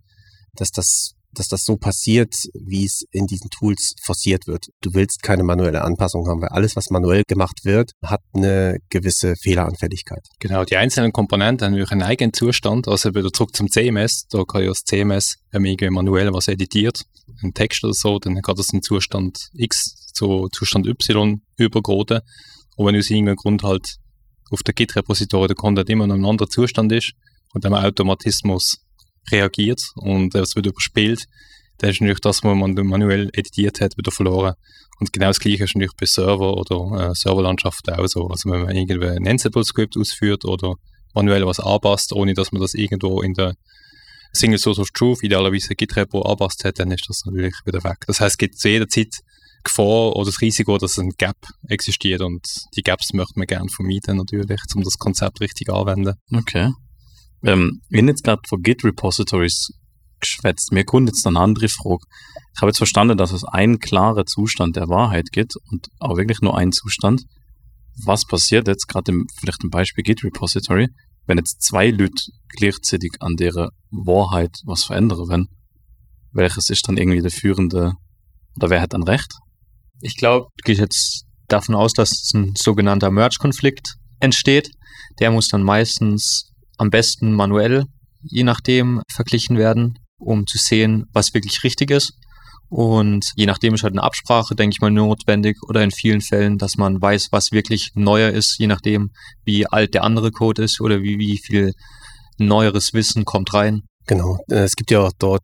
dass 0.53 0.71
das 0.71 1.13
dass 1.33 1.47
das 1.47 1.63
so 1.63 1.77
passiert, 1.77 2.33
wie 2.53 2.85
es 2.85 3.03
in 3.11 3.27
diesen 3.27 3.49
Tools 3.49 3.95
forciert 4.03 4.47
wird. 4.47 4.67
Du 4.81 4.93
willst 4.93 5.21
keine 5.21 5.43
manuelle 5.43 5.83
Anpassung 5.83 6.27
haben, 6.27 6.41
weil 6.41 6.49
alles, 6.49 6.75
was 6.75 6.89
manuell 6.89 7.23
gemacht 7.27 7.61
wird, 7.63 7.91
hat 8.03 8.21
eine 8.33 8.79
gewisse 8.89 9.35
Fehleranfälligkeit. 9.35 10.25
Genau, 10.39 10.63
die 10.63 10.77
einzelnen 10.77 11.11
Komponenten 11.11 11.67
haben 11.67 11.91
einen 11.91 12.03
eigenen 12.03 12.33
Zustand. 12.33 12.87
Also 12.87 13.13
wieder 13.13 13.31
zurück 13.31 13.55
zum 13.55 13.69
CMS, 13.69 14.25
da 14.29 14.43
kann 14.43 14.63
ja 14.63 14.69
das 14.69 14.83
CMS, 14.85 15.35
irgendwie 15.51 15.89
manuell 15.89 16.33
was 16.33 16.47
editiert, 16.47 17.03
einen 17.41 17.53
Text 17.53 17.83
oder 17.83 17.93
so, 17.93 18.19
dann 18.19 18.41
kann 18.41 18.55
das 18.55 18.73
in 18.73 18.81
Zustand 18.81 19.49
X 19.53 20.11
zu 20.13 20.47
Zustand 20.51 20.87
Y 20.87 21.41
übergehen. 21.57 22.21
Und 22.75 22.85
wenn 22.85 22.95
aus 22.95 23.09
irgendeinem 23.09 23.35
Grund 23.35 23.63
halt 23.63 23.97
auf 24.51 24.63
der 24.63 24.73
Git-Repository 24.73 25.47
der 25.47 25.55
Content 25.55 25.89
immer 25.89 26.07
noch 26.07 26.15
ein 26.15 26.25
anderer 26.25 26.49
Zustand 26.49 26.91
ist 26.91 27.13
und 27.53 27.65
dann 27.65 27.73
Automatismus 27.73 28.77
reagiert 29.31 29.81
und 29.95 30.35
es 30.35 30.55
wird 30.55 30.67
überspielt, 30.67 31.25
dann 31.77 31.91
ist 31.91 32.01
natürlich 32.01 32.19
das, 32.19 32.43
was 32.43 32.55
man 32.55 32.73
manuell 32.73 33.29
editiert 33.33 33.81
hat, 33.81 33.97
wieder 33.97 34.11
verloren. 34.11 34.55
Und 34.99 35.13
genau 35.13 35.27
das 35.27 35.39
Gleiche 35.39 35.63
ist 35.63 35.75
natürlich 35.75 35.95
bei 35.97 36.05
Server 36.05 36.53
oder 36.57 37.09
äh, 37.09 37.15
Serverlandschaften 37.15 37.93
auch 37.95 38.07
so. 38.07 38.27
Also 38.27 38.49
wenn 38.49 38.63
man 38.63 38.75
irgendwie 38.75 39.07
ein 39.07 39.27
Ansible-Script 39.27 39.95
ausführt 39.97 40.43
oder 40.43 40.75
manuell 41.13 41.45
was 41.45 41.59
anpasst, 41.59 42.11
ohne 42.13 42.33
dass 42.33 42.51
man 42.51 42.61
das 42.61 42.73
irgendwo 42.73 43.21
in 43.21 43.33
der 43.33 43.55
Single 44.33 44.59
Source 44.59 44.79
of 44.79 44.91
Truth 44.91 45.23
idealerweise 45.23 45.73
Git-Repo 45.73 46.21
anpasst 46.23 46.65
hat, 46.65 46.79
dann 46.79 46.91
ist 46.91 47.05
das 47.07 47.23
natürlich 47.25 47.55
wieder 47.65 47.83
weg. 47.83 47.97
Das 48.07 48.19
heißt, 48.19 48.33
es 48.33 48.37
gibt 48.37 48.59
zu 48.59 48.69
jeder 48.69 48.87
Zeit 48.87 49.15
Gefahr 49.63 50.15
oder 50.15 50.25
das 50.25 50.41
Risiko, 50.41 50.77
dass 50.77 50.97
ein 50.97 51.11
Gap 51.17 51.35
existiert 51.67 52.21
und 52.21 52.47
die 52.75 52.81
Gaps 52.81 53.13
möchte 53.13 53.33
man 53.37 53.47
gerne 53.47 53.69
vermeiden 53.69 54.17
natürlich, 54.17 54.59
um 54.75 54.83
das 54.83 54.97
Konzept 54.97 55.41
richtig 55.41 55.69
anzuwenden. 55.69 56.15
Okay. 56.33 56.71
Ähm, 57.43 57.81
wir 57.89 57.99
haben 57.99 58.07
jetzt 58.07 58.23
gerade 58.23 58.41
von 58.47 58.61
Git 58.61 58.83
Repositories 58.83 59.71
geschwätzt. 60.19 60.71
Mir 60.71 60.83
kommt 60.83 61.09
jetzt 61.09 61.25
eine 61.25 61.39
andere 61.39 61.69
Frage. 61.69 62.03
Ich 62.53 62.61
habe 62.61 62.69
jetzt 62.69 62.77
verstanden, 62.77 63.17
dass 63.17 63.31
es 63.31 63.43
einen 63.43 63.79
klaren 63.79 64.27
Zustand 64.27 64.75
der 64.75 64.89
Wahrheit 64.89 65.31
gibt 65.31 65.53
und 65.71 65.87
auch 65.99 66.17
wirklich 66.17 66.41
nur 66.41 66.57
einen 66.57 66.71
Zustand. 66.71 67.23
Was 68.03 68.25
passiert 68.25 68.67
jetzt 68.67 68.87
gerade 68.87 69.11
im, 69.11 69.27
vielleicht 69.39 69.63
im 69.63 69.69
Beispiel 69.69 70.03
Git 70.03 70.23
Repository, 70.23 70.89
wenn 71.25 71.37
jetzt 71.37 71.61
zwei 71.61 71.89
Leute 71.89 72.23
gleichzeitig 72.49 73.11
an 73.19 73.35
deren 73.35 73.69
Wahrheit 73.91 74.57
was 74.65 74.83
verändern 74.83 75.27
wenn? 75.29 75.47
Welches 76.31 76.69
ist 76.69 76.87
dann 76.87 76.97
irgendwie 76.97 77.21
der 77.21 77.31
führende 77.31 77.93
oder 78.55 78.69
wer 78.69 78.81
hat 78.81 78.93
dann 78.93 79.03
recht? 79.03 79.33
Ich 80.01 80.15
glaube, 80.15 80.47
du 80.57 80.63
gehst 80.63 80.79
jetzt 80.79 81.25
davon 81.47 81.75
aus, 81.75 81.93
dass 81.93 82.31
ein 82.33 82.53
sogenannter 82.55 83.11
Merge-Konflikt 83.11 83.95
entsteht. 84.19 84.71
Der 85.19 85.31
muss 85.31 85.47
dann 85.47 85.63
meistens 85.63 86.48
am 86.79 86.89
besten 86.89 87.33
manuell, 87.33 87.85
je 88.23 88.43
nachdem, 88.43 89.01
verglichen 89.11 89.57
werden, 89.57 89.99
um 90.17 90.47
zu 90.47 90.57
sehen, 90.57 91.05
was 91.13 91.33
wirklich 91.33 91.63
richtig 91.63 91.91
ist. 91.91 92.13
Und 92.69 93.31
je 93.35 93.47
nachdem 93.47 93.73
ist 93.73 93.83
halt 93.83 93.93
eine 93.93 94.03
Absprache, 94.03 94.55
denke 94.55 94.75
ich 94.75 94.81
mal, 94.81 94.91
notwendig 94.91 95.57
oder 95.67 95.83
in 95.83 95.91
vielen 95.91 96.21
Fällen, 96.21 96.57
dass 96.57 96.77
man 96.77 97.01
weiß, 97.01 97.29
was 97.31 97.51
wirklich 97.51 97.91
neuer 97.95 98.29
ist, 98.29 98.57
je 98.59 98.67
nachdem, 98.67 99.09
wie 99.43 99.65
alt 99.65 99.95
der 99.95 100.03
andere 100.03 100.31
Code 100.31 100.63
ist 100.63 100.79
oder 100.79 101.01
wie, 101.01 101.17
wie 101.17 101.39
viel 101.39 101.73
neueres 102.37 102.93
Wissen 102.93 103.25
kommt 103.25 103.53
rein. 103.53 103.81
Genau. 104.05 104.37
Äh, 104.49 104.63
Es 104.63 104.75
gibt 104.75 104.91
ja 104.91 104.99
auch 105.01 105.11
dort 105.17 105.43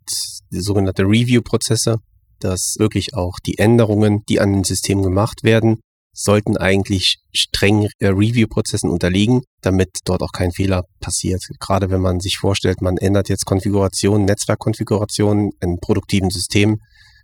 sogenannte 0.51 1.03
Review-Prozesse, 1.03 1.97
dass 2.39 2.75
wirklich 2.77 3.15
auch 3.15 3.37
die 3.45 3.57
Änderungen, 3.57 4.23
die 4.29 4.39
an 4.39 4.53
dem 4.53 4.63
System 4.63 5.01
gemacht 5.01 5.43
werden, 5.43 5.79
sollten 6.15 6.57
eigentlich 6.57 7.17
strengen 7.33 7.89
äh, 7.99 8.07
Review-Prozessen 8.07 8.89
unterliegen, 8.89 9.41
damit 9.61 9.89
dort 10.05 10.23
auch 10.23 10.31
kein 10.31 10.51
Fehler 10.51 10.83
passiert. 11.01 11.43
Gerade 11.59 11.91
wenn 11.91 12.01
man 12.01 12.19
sich 12.19 12.37
vorstellt, 12.37 12.81
man 12.81 12.97
ändert 12.97 13.29
jetzt 13.29 13.45
Konfigurationen, 13.45 14.25
Netzwerkkonfigurationen 14.25 15.51
in 15.61 15.77
produktiven 15.79 16.29
Systemen, 16.29 16.77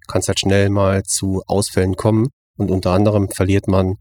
kann 0.08 0.20
es 0.20 0.28
halt 0.28 0.42
schnell 0.42 0.70
mal 0.70 1.04
zu 1.04 1.42
Ausfällen 1.48 1.96
kommen. 1.96 2.28
Und 2.58 2.70
unter 2.70 2.92
anderem 2.92 3.30
verliert 3.30 3.68
man, 3.68 3.96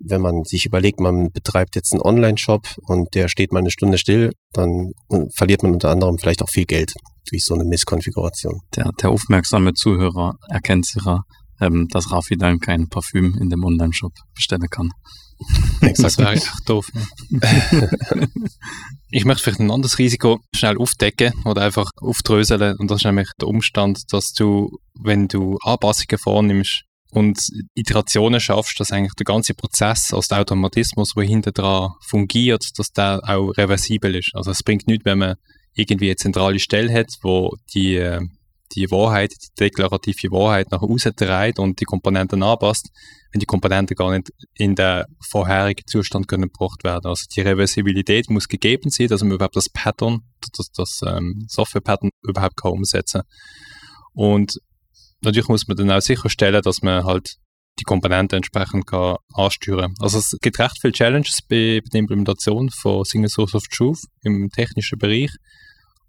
wenn 0.00 0.20
man 0.20 0.44
sich 0.44 0.66
überlegt, 0.66 1.00
man 1.00 1.30
betreibt 1.30 1.76
jetzt 1.76 1.92
einen 1.92 2.02
Online-Shop 2.02 2.62
und 2.86 3.14
der 3.14 3.28
steht 3.28 3.52
mal 3.52 3.60
eine 3.60 3.70
Stunde 3.70 3.98
still, 3.98 4.32
dann 4.52 4.92
äh, 5.10 5.24
verliert 5.34 5.62
man 5.62 5.72
unter 5.72 5.90
anderem 5.90 6.18
vielleicht 6.18 6.42
auch 6.42 6.50
viel 6.50 6.66
Geld 6.66 6.92
durch 7.30 7.44
so 7.44 7.54
eine 7.54 7.64
Misskonfiguration. 7.64 8.60
Der, 8.74 8.90
der 9.00 9.10
aufmerksame 9.10 9.74
Zuhörer 9.74 10.34
erkennt 10.48 10.86
sicher, 10.86 11.22
ähm, 11.60 11.88
dass 11.88 12.10
Rafi 12.10 12.36
dann 12.36 12.60
kein 12.60 12.88
Parfüm 12.88 13.36
in 13.40 13.50
dem 13.50 13.64
Online-Shop 13.64 14.12
bestellen 14.34 14.68
kann. 14.70 14.90
Das 15.80 16.18
wäre 16.18 16.32
echt 16.32 16.50
doof. 16.66 16.90
Ich 19.10 19.24
möchte 19.24 19.42
vielleicht 19.42 19.60
ein 19.60 19.70
anderes 19.70 19.98
Risiko 19.98 20.40
schnell 20.54 20.76
aufdecken 20.76 21.32
oder 21.46 21.62
einfach 21.62 21.90
aufdröseln. 21.96 22.76
Und 22.76 22.90
das 22.90 22.98
ist 22.98 23.04
nämlich 23.04 23.30
der 23.40 23.48
Umstand, 23.48 24.02
dass 24.10 24.32
du, 24.32 24.68
wenn 25.02 25.28
du 25.28 25.56
Anpassungen 25.62 26.18
vornimmst 26.18 26.82
und 27.10 27.38
Iterationen 27.74 28.38
schaffst, 28.38 28.78
dass 28.80 28.92
eigentlich 28.92 29.14
der 29.14 29.24
ganze 29.24 29.54
Prozess 29.54 30.12
aus 30.12 30.28
dem 30.28 30.38
Automatismus, 30.38 31.14
der 31.16 31.24
hinter 31.24 31.52
dran 31.52 31.92
fungiert, 32.06 32.62
dass 32.76 32.90
der 32.90 33.22
auch 33.24 33.52
reversibel 33.52 34.14
ist. 34.14 34.32
Also 34.34 34.50
es 34.50 34.62
bringt 34.62 34.86
nichts, 34.86 35.06
wenn 35.06 35.18
man 35.18 35.36
irgendwie 35.74 36.08
eine 36.08 36.16
zentrale 36.16 36.58
Stelle 36.58 36.92
hat, 36.92 37.08
wo 37.22 37.54
die, 37.72 37.96
äh, 37.96 38.20
die 38.72 38.90
Wahrheit, 38.90 39.32
die 39.32 39.48
deklarative 39.58 40.30
Wahrheit 40.30 40.70
nach 40.70 40.82
außen 40.82 41.16
treibt 41.16 41.58
und 41.58 41.80
die 41.80 41.84
Komponenten 41.84 42.42
anpasst, 42.42 42.90
wenn 43.32 43.40
die 43.40 43.46
Komponenten 43.46 43.96
gar 43.96 44.10
nicht 44.10 44.30
in 44.54 44.74
den 44.74 45.04
vorherigen 45.20 45.86
Zustand 45.86 46.28
können 46.28 46.50
gebracht 46.50 46.84
werden. 46.84 47.06
Also 47.06 47.24
die 47.34 47.40
Reversibilität 47.40 48.30
muss 48.30 48.48
gegeben 48.48 48.90
sein, 48.90 49.08
dass 49.08 49.22
man 49.22 49.32
überhaupt 49.32 49.56
das 49.56 49.68
Pattern, 49.68 50.22
das, 50.56 50.70
das 50.72 51.00
ähm, 51.06 51.44
Software-Pattern 51.48 52.10
überhaupt 52.22 52.56
kann 52.56 52.72
umsetzen 52.72 53.22
Und 54.12 54.58
natürlich 55.22 55.48
muss 55.48 55.68
man 55.68 55.76
dann 55.76 55.90
auch 55.90 56.00
sicherstellen, 56.00 56.62
dass 56.62 56.82
man 56.82 57.04
halt 57.04 57.36
die 57.78 57.84
Komponenten 57.84 58.36
entsprechend 58.36 58.86
kann 58.86 59.16
ansteuern. 59.34 59.94
Also 60.00 60.18
es 60.18 60.36
gibt 60.40 60.58
recht 60.58 60.78
viele 60.80 60.92
Challenges 60.92 61.40
bei, 61.48 61.80
der 61.92 62.00
Implementation 62.00 62.70
von 62.70 63.04
Single 63.04 63.30
Source 63.30 63.54
of 63.54 63.64
Truth 63.68 64.02
im 64.22 64.50
technischen 64.50 64.98
Bereich 64.98 65.30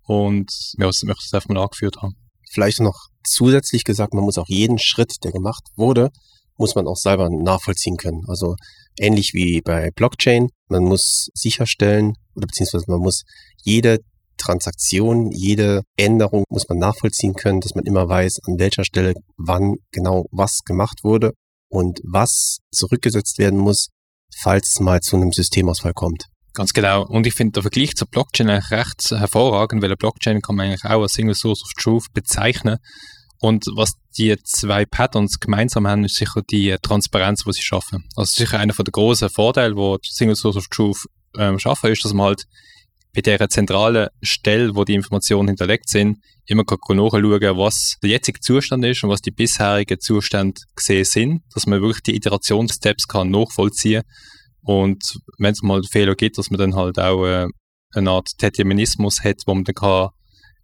und 0.03 0.51
ja, 0.77 0.87
das 0.87 1.03
möchte 1.03 1.23
ich 1.25 1.33
einfach 1.33 1.49
mal 1.49 1.61
angeführt 1.61 1.97
haben. 2.01 2.15
Vielleicht 2.51 2.79
noch 2.79 3.07
zusätzlich 3.23 3.83
gesagt, 3.83 4.13
man 4.13 4.23
muss 4.23 4.37
auch 4.37 4.47
jeden 4.47 4.79
Schritt, 4.79 5.23
der 5.23 5.31
gemacht 5.31 5.63
wurde, 5.75 6.09
muss 6.57 6.75
man 6.75 6.87
auch 6.87 6.97
selber 6.97 7.29
nachvollziehen 7.29 7.97
können. 7.97 8.23
Also 8.27 8.55
ähnlich 8.99 9.33
wie 9.33 9.61
bei 9.61 9.91
Blockchain, 9.91 10.49
man 10.67 10.83
muss 10.83 11.29
sicherstellen 11.33 12.15
oder 12.35 12.47
beziehungsweise 12.47 12.85
man 12.87 12.99
muss 12.99 13.23
jede 13.63 13.99
Transaktion, 14.37 15.31
jede 15.31 15.83
Änderung 15.95 16.43
muss 16.49 16.67
man 16.67 16.79
nachvollziehen 16.79 17.33
können, 17.33 17.61
dass 17.61 17.75
man 17.75 17.85
immer 17.85 18.07
weiß, 18.07 18.39
an 18.47 18.57
welcher 18.57 18.83
Stelle 18.83 19.13
wann 19.37 19.75
genau 19.91 20.25
was 20.31 20.59
gemacht 20.65 21.03
wurde 21.03 21.33
und 21.69 21.99
was 22.03 22.59
zurückgesetzt 22.71 23.37
werden 23.37 23.59
muss, 23.59 23.89
falls 24.35 24.69
es 24.69 24.79
mal 24.79 25.01
zu 25.01 25.17
einem 25.17 25.31
Systemausfall 25.31 25.93
kommt. 25.93 26.25
Ganz 26.59 26.73
genau. 26.73 27.05
Und 27.05 27.25
ich 27.25 27.35
finde 27.35 27.53
der 27.53 27.61
Vergleich 27.61 27.95
zur 27.95 28.09
Blockchain 28.09 28.49
eigentlich 28.49 28.71
recht 28.71 29.11
hervorragend, 29.11 29.81
weil 29.81 29.87
eine 29.87 29.95
Blockchain 29.95 30.41
kann 30.41 30.57
man 30.57 30.65
eigentlich 30.65 30.83
auch 30.83 31.03
als 31.03 31.13
Single 31.13 31.33
Source 31.33 31.63
of 31.63 31.71
Truth 31.81 32.07
bezeichnen. 32.13 32.79
Und 33.39 33.63
was 33.77 33.93
die 34.17 34.35
zwei 34.43 34.85
Patterns 34.85 35.39
gemeinsam 35.39 35.87
haben, 35.87 36.03
ist 36.03 36.17
sicher 36.17 36.41
die 36.51 36.75
Transparenz, 36.81 37.45
die 37.45 37.53
sie 37.53 37.61
schaffen. 37.61 38.03
Also 38.17 38.43
sicher 38.43 38.59
einer 38.59 38.73
der 38.73 38.91
großen 38.91 39.29
Vorteile, 39.29 39.77
wo 39.77 39.99
die 39.99 40.09
Single 40.11 40.35
Source 40.35 40.57
of 40.57 40.67
Truth 40.67 41.05
ähm, 41.37 41.59
schaffen, 41.59 41.91
ist, 41.91 42.03
dass 42.03 42.11
man 42.11 42.25
halt 42.25 42.43
bei 43.15 43.21
der 43.21 43.47
zentralen 43.47 44.09
Stelle, 44.21 44.75
wo 44.75 44.83
die 44.83 44.95
Informationen 44.95 45.47
hinterlegt 45.47 45.87
sind, 45.87 46.17
immer 46.45 46.65
kann 46.65 46.97
nachschauen, 46.97 47.57
was 47.57 47.95
der 48.03 48.09
jetzige 48.09 48.41
Zustand 48.41 48.83
ist 48.83 49.01
und 49.01 49.09
was 49.09 49.21
die 49.21 49.31
bisherigen 49.31 50.01
Zustände 50.01 50.59
gesehen 50.75 51.05
sind, 51.05 51.41
dass 51.53 51.67
man 51.67 51.79
wirklich 51.79 52.03
die 52.03 52.17
Iterationssteps 52.17 53.07
kann 53.07 53.31
nachvollziehen 53.31 54.03
und 54.61 55.19
wenn 55.37 55.53
es 55.53 55.61
mal 55.61 55.81
Fehler 55.83 56.15
gibt, 56.15 56.37
dass 56.37 56.49
man 56.49 56.59
dann 56.59 56.75
halt 56.75 56.99
auch 56.99 57.25
äh, 57.25 57.47
eine 57.93 58.11
Art 58.11 58.29
Determinismus 58.41 59.23
hat, 59.23 59.37
wo 59.45 59.55
man 59.55 59.63
dann 59.63 59.75
kann 59.75 60.09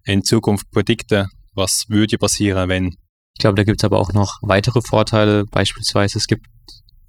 in 0.03 0.23
Zukunft 0.23 0.69
predikten, 0.71 1.27
was 1.53 1.85
würde 1.89 2.17
passieren, 2.17 2.69
wenn. 2.69 2.95
Ich 3.37 3.41
glaube, 3.41 3.55
da 3.55 3.63
gibt 3.63 3.81
es 3.81 3.83
aber 3.83 3.99
auch 3.99 4.13
noch 4.13 4.37
weitere 4.41 4.81
Vorteile. 4.81 5.45
Beispielsweise 5.45 6.19
es 6.19 6.27
gibt 6.27 6.45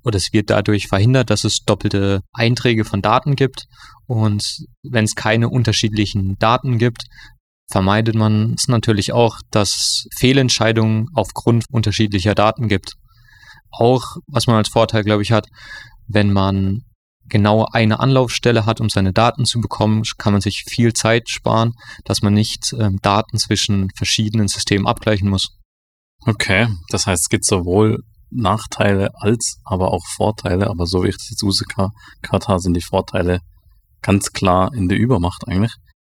oder 0.02 0.16
es 0.16 0.32
wird 0.32 0.50
dadurch 0.50 0.86
verhindert, 0.86 1.30
dass 1.30 1.44
es 1.44 1.58
doppelte 1.66 2.22
Einträge 2.32 2.84
von 2.84 3.02
Daten 3.02 3.36
gibt. 3.36 3.66
Und 4.06 4.44
wenn 4.82 5.04
es 5.04 5.14
keine 5.14 5.48
unterschiedlichen 5.48 6.36
Daten 6.38 6.78
gibt, 6.78 7.02
vermeidet 7.70 8.14
man 8.14 8.54
es 8.54 8.68
natürlich 8.68 9.12
auch, 9.12 9.38
dass 9.50 10.06
Fehlentscheidungen 10.16 11.08
aufgrund 11.14 11.64
unterschiedlicher 11.70 12.34
Daten 12.34 12.68
gibt. 12.68 12.94
Auch, 13.70 14.16
was 14.28 14.46
man 14.46 14.56
als 14.56 14.68
Vorteil, 14.68 15.02
glaube 15.02 15.22
ich, 15.22 15.32
hat, 15.32 15.48
wenn 16.08 16.32
man 16.32 16.82
genau 17.28 17.66
eine 17.72 18.00
Anlaufstelle 18.00 18.66
hat, 18.66 18.80
um 18.80 18.88
seine 18.88 19.12
Daten 19.12 19.44
zu 19.44 19.60
bekommen, 19.60 20.02
kann 20.18 20.32
man 20.32 20.40
sich 20.40 20.64
viel 20.68 20.92
Zeit 20.92 21.28
sparen, 21.28 21.72
dass 22.04 22.22
man 22.22 22.34
nicht 22.34 22.72
ähm, 22.78 22.98
Daten 23.02 23.38
zwischen 23.38 23.90
verschiedenen 23.96 24.48
Systemen 24.48 24.86
abgleichen 24.86 25.28
muss. 25.28 25.48
Okay, 26.24 26.68
das 26.90 27.06
heißt, 27.06 27.24
es 27.24 27.28
gibt 27.28 27.44
sowohl 27.44 28.02
Nachteile 28.30 29.10
als 29.14 29.58
aber 29.64 29.92
auch 29.92 30.04
Vorteile, 30.06 30.68
aber 30.68 30.86
so 30.86 31.04
wie 31.04 31.08
ich 31.08 31.16
das 31.16 31.30
jetzt 31.30 32.48
habe, 32.48 32.60
sind 32.60 32.74
die 32.74 32.82
Vorteile 32.82 33.40
ganz 34.02 34.32
klar 34.32 34.72
in 34.74 34.88
der 34.88 34.98
Übermacht 34.98 35.46
eigentlich. 35.46 35.72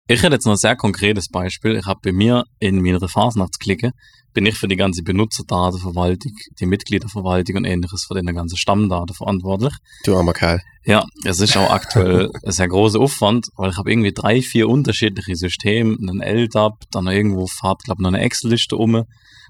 Ich 0.08 0.22
hätte 0.22 0.34
jetzt 0.34 0.46
noch 0.46 0.52
ein 0.52 0.58
sehr 0.58 0.76
konkretes 0.76 1.28
Beispiel. 1.28 1.74
Ich 1.74 1.86
habe 1.86 2.00
bei 2.02 2.12
mir 2.12 2.44
in 2.60 2.80
meiner 2.80 3.08
Fasnachtsklicke 3.08 3.90
bin 4.36 4.44
ich 4.44 4.58
für 4.58 4.68
die 4.68 4.76
ganze 4.76 5.02
Benutzerdatenverwaltung, 5.02 6.32
die 6.60 6.66
Mitgliederverwaltung 6.66 7.56
und 7.56 7.64
ähnliches 7.64 8.04
für 8.06 8.12
den 8.12 8.26
ganzen 8.34 8.58
Stammdaten 8.58 9.14
verantwortlich. 9.14 9.72
Du 10.04 10.14
armer 10.14 10.34
Kerl. 10.34 10.60
Ja, 10.84 11.06
es 11.24 11.40
ist 11.40 11.56
auch 11.56 11.70
aktuell 11.70 12.30
ein 12.44 12.52
sehr 12.52 12.68
großer 12.68 13.00
Aufwand, 13.00 13.46
weil 13.56 13.70
ich 13.70 13.78
habe 13.78 13.90
irgendwie 13.90 14.12
drei, 14.12 14.42
vier 14.42 14.68
unterschiedliche 14.68 15.34
Systeme, 15.36 15.96
einen 15.98 16.20
LDAP, 16.20 16.74
dann 16.90 17.06
irgendwo 17.06 17.46
fahrt, 17.46 17.84
glaube 17.84 18.00
ich, 18.00 18.02
noch 18.02 18.12
eine 18.12 18.20
Excel-Liste 18.20 18.76
um 18.76 19.04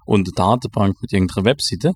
und 0.05 0.29
eine 0.29 0.35
Datenbank 0.37 1.03
mit 1.03 1.13
irgendeiner 1.13 1.47
Webseite. 1.47 1.95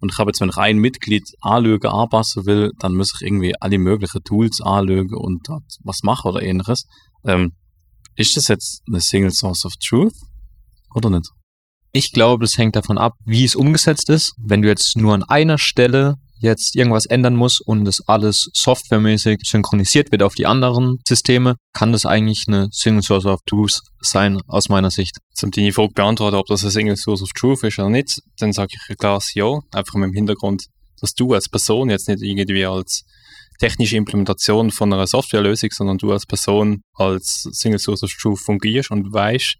Und 0.00 0.12
ich 0.12 0.18
habe 0.18 0.30
jetzt, 0.30 0.40
wenn 0.40 0.48
ich 0.48 0.56
ein 0.56 0.78
Mitglied 0.78 1.24
anlügen, 1.42 1.88
anpassen 1.88 2.46
will, 2.46 2.72
dann 2.78 2.94
muss 2.94 3.12
ich 3.14 3.26
irgendwie 3.26 3.54
alle 3.60 3.76
möglichen 3.76 4.24
Tools 4.24 4.62
anlügen 4.62 5.14
und 5.14 5.46
dort 5.46 5.64
was 5.84 6.02
machen 6.04 6.30
oder 6.30 6.42
ähnliches. 6.42 6.86
Ähm, 7.22 7.52
ist 8.16 8.34
das 8.38 8.48
jetzt 8.48 8.80
eine 8.88 9.02
Single 9.02 9.30
Source 9.30 9.66
of 9.66 9.74
Truth 9.76 10.14
oder 10.94 11.10
nicht? 11.10 11.28
Ich 11.92 12.12
glaube, 12.12 12.44
es 12.44 12.56
hängt 12.56 12.76
davon 12.76 12.98
ab, 12.98 13.14
wie 13.24 13.44
es 13.44 13.56
umgesetzt 13.56 14.10
ist. 14.10 14.34
Wenn 14.38 14.62
du 14.62 14.68
jetzt 14.68 14.96
nur 14.96 15.12
an 15.12 15.24
einer 15.24 15.58
Stelle 15.58 16.16
jetzt 16.38 16.76
irgendwas 16.76 17.04
ändern 17.04 17.36
muss 17.36 17.60
und 17.60 17.84
das 17.84 18.00
alles 18.06 18.48
softwaremäßig 18.54 19.40
synchronisiert 19.44 20.10
wird 20.10 20.22
auf 20.22 20.34
die 20.34 20.46
anderen 20.46 20.98
Systeme, 21.06 21.56
kann 21.72 21.92
das 21.92 22.06
eigentlich 22.06 22.44
eine 22.46 22.68
Single 22.70 23.02
Source 23.02 23.26
of 23.26 23.40
Truth 23.44 23.80
sein, 24.00 24.40
aus 24.46 24.68
meiner 24.68 24.90
Sicht. 24.90 25.18
Um 25.42 25.50
deine 25.50 25.72
Frage 25.72 25.92
beantworten, 25.94 26.36
ob 26.36 26.46
das 26.46 26.62
eine 26.62 26.70
Single 26.70 26.96
Source 26.96 27.22
of 27.22 27.30
Truth 27.32 27.64
ist 27.64 27.78
oder 27.78 27.90
nicht, 27.90 28.20
dann 28.38 28.52
sage 28.52 28.72
ich 28.74 28.90
ein 28.90 28.96
klares 28.96 29.34
Ja, 29.34 29.58
einfach 29.72 29.94
mit 29.94 30.10
dem 30.10 30.14
Hintergrund, 30.14 30.66
dass 31.00 31.14
du 31.14 31.34
als 31.34 31.48
Person 31.48 31.90
jetzt 31.90 32.08
nicht 32.08 32.22
irgendwie 32.22 32.64
als 32.64 33.04
technische 33.58 33.96
Implementation 33.96 34.70
von 34.70 34.92
einer 34.92 35.06
Softwarelösung, 35.06 35.70
sondern 35.72 35.98
du 35.98 36.12
als 36.12 36.24
Person 36.24 36.82
als 36.94 37.48
Single 37.52 37.78
Source 37.78 38.02
of 38.02 38.12
Truth 38.12 38.38
fungierst 38.38 38.90
und 38.90 39.12
weißt, 39.12 39.56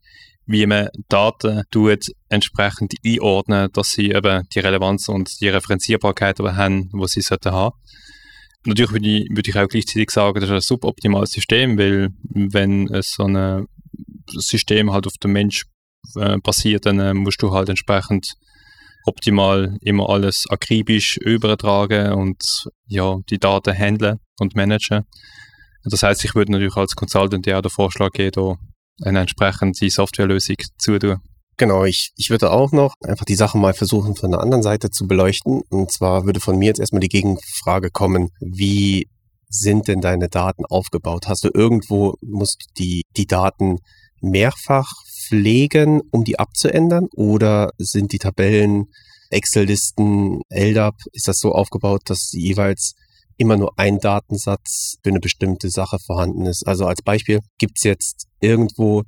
wie 0.46 0.66
man 0.66 0.88
Daten 1.08 1.62
tut, 1.70 2.06
entsprechend 2.28 2.94
einordnen, 3.04 3.70
dass 3.72 3.90
sie 3.90 4.10
eben 4.10 4.48
die 4.54 4.58
Relevanz 4.58 5.08
und 5.08 5.40
die 5.40 5.48
Referenzierbarkeit 5.48 6.40
aber 6.40 6.56
haben, 6.56 6.90
die 6.90 7.08
sie 7.08 7.20
sollten 7.20 7.52
haben. 7.52 7.76
Natürlich 8.64 8.92
würde 8.92 9.08
ich, 9.08 9.30
würde 9.30 9.50
ich 9.50 9.56
auch 9.56 9.68
gleichzeitig 9.68 10.10
sagen, 10.10 10.40
das 10.40 10.50
ist 10.50 10.54
ein 10.54 10.60
suboptimales 10.60 11.30
System, 11.30 11.78
weil 11.78 12.10
wenn 12.22 12.88
so 13.02 13.24
ein 13.24 13.66
System 14.28 14.92
halt 14.92 15.06
auf 15.06 15.14
den 15.22 15.32
Mensch 15.32 15.64
äh, 16.16 16.36
basiert, 16.38 16.86
dann 16.86 16.98
äh, 16.98 17.14
musst 17.14 17.40
du 17.42 17.52
halt 17.52 17.68
entsprechend 17.68 18.34
optimal 19.04 19.76
immer 19.80 20.10
alles 20.10 20.46
akribisch 20.50 21.16
übertragen 21.16 22.12
und 22.12 22.68
ja, 22.86 23.18
die 23.30 23.38
Daten 23.38 23.76
handeln 23.76 24.18
und 24.38 24.54
managen. 24.54 25.04
Das 25.84 26.02
heißt, 26.02 26.24
ich 26.24 26.34
würde 26.34 26.52
natürlich 26.52 26.76
als 26.76 26.94
Consultant 26.94 27.46
ja 27.46 27.58
auch 27.58 27.62
den 27.62 27.70
Vorschlag 27.70 28.10
geben, 28.12 28.58
eine 29.02 29.20
entsprechende 29.20 29.90
Softwarelösung 29.90 30.56
zu 30.78 30.98
tun. 30.98 31.18
Genau, 31.56 31.84
ich, 31.84 32.12
ich 32.16 32.30
würde 32.30 32.52
auch 32.52 32.72
noch 32.72 32.94
einfach 33.04 33.26
die 33.26 33.34
Sache 33.34 33.58
mal 33.58 33.74
versuchen 33.74 34.16
von 34.16 34.30
der 34.30 34.40
anderen 34.40 34.62
Seite 34.62 34.90
zu 34.90 35.06
beleuchten. 35.06 35.60
Und 35.68 35.92
zwar 35.92 36.24
würde 36.24 36.40
von 36.40 36.56
mir 36.56 36.68
jetzt 36.68 36.80
erstmal 36.80 37.00
die 37.00 37.08
Gegenfrage 37.08 37.90
kommen, 37.90 38.30
wie 38.40 39.08
sind 39.50 39.88
denn 39.88 40.00
deine 40.00 40.28
Daten 40.28 40.64
aufgebaut? 40.64 41.26
Hast 41.26 41.44
du 41.44 41.50
irgendwo, 41.52 42.14
musst 42.22 42.62
du 42.62 42.82
die, 42.82 43.02
die 43.16 43.26
Daten 43.26 43.78
mehrfach 44.22 44.90
pflegen, 45.28 46.00
um 46.10 46.24
die 46.24 46.38
abzuändern? 46.38 47.08
Oder 47.14 47.72
sind 47.76 48.12
die 48.12 48.18
Tabellen, 48.18 48.86
Excel-Listen, 49.28 50.40
LDAP, 50.48 50.94
ist 51.12 51.28
das 51.28 51.40
so 51.40 51.52
aufgebaut, 51.52 52.02
dass 52.06 52.32
jeweils 52.32 52.94
immer 53.40 53.56
nur 53.56 53.72
ein 53.78 53.98
Datensatz 53.98 54.96
für 55.02 55.10
eine 55.10 55.20
bestimmte 55.20 55.70
Sache 55.70 55.98
vorhanden 56.04 56.46
ist? 56.46 56.66
Also 56.66 56.86
als 56.86 57.02
Beispiel, 57.02 57.40
gibt 57.58 57.78
es 57.78 57.84
jetzt 57.84 58.26
irgendwo 58.40 59.02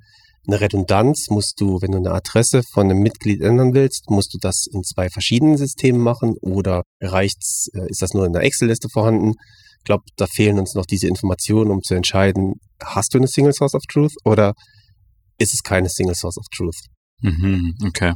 eine 0.47 0.61
Redundanz, 0.61 1.29
musst 1.29 1.61
du, 1.61 1.81
wenn 1.81 1.93
du 1.93 1.99
eine 1.99 2.13
Adresse 2.13 2.63
von 2.73 2.91
einem 2.91 3.01
Mitglied 3.01 3.43
ändern 3.43 3.75
willst, 3.75 4.11
musst 4.11 4.35
du 4.35 4.39
das 4.41 4.67
in 4.67 4.83
zwei 4.83 5.09
verschiedenen 5.09 5.57
Systemen 5.57 6.01
machen 6.01 6.35
oder 6.41 6.83
reicht's, 7.01 7.69
äh, 7.75 7.89
ist 7.89 8.03
das 8.03 8.13
nur 8.13 8.27
in 8.27 8.33
der 8.33 8.43
Excel-Liste 8.43 8.89
vorhanden? 8.89 9.35
Ich 9.79 9.85
glaube, 9.85 10.05
da 10.17 10.27
fehlen 10.27 10.59
uns 10.59 10.75
noch 10.75 10.87
diese 10.87 11.07
Informationen, 11.07 11.71
um 11.71 11.83
zu 11.83 11.95
entscheiden, 11.95 12.55
hast 12.83 13.15
du 13.15 13.19
eine 13.19 13.29
Single 13.29 13.53
Source 13.53 13.75
of 13.75 13.83
Truth 13.89 14.15
oder 14.25 14.55
ist 15.39 15.55
es 15.55 15.63
keine 15.63 15.89
Single 15.89 16.15
Source 16.15 16.39
of 16.39 16.47
Truth. 16.55 16.79
Mhm, 17.21 17.77
okay. 17.87 18.15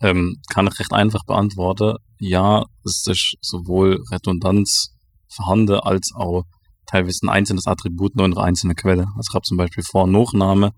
Ähm, 0.00 0.36
kann 0.52 0.66
ich 0.66 0.78
recht 0.78 0.92
einfach 0.92 1.24
beantworten. 1.24 1.96
Ja, 2.18 2.64
es 2.84 3.04
ist 3.06 3.36
sowohl 3.40 4.02
Redundanz 4.10 4.93
vorhanden 5.34 5.74
als 5.74 6.12
auch 6.14 6.44
teilweise 6.86 7.20
ein 7.24 7.28
einzelnes 7.28 7.66
Attribut 7.66 8.16
nur 8.16 8.26
in 8.26 8.32
einer 8.32 8.44
einzelnen 8.44 8.76
Quelle. 8.76 9.06
Also 9.16 9.28
ich 9.30 9.34
habe 9.34 9.44
zum 9.44 9.56
Beispiel 9.56 9.84
Vor- 9.84 10.04
und 10.04 10.12
Nachname, 10.12 10.72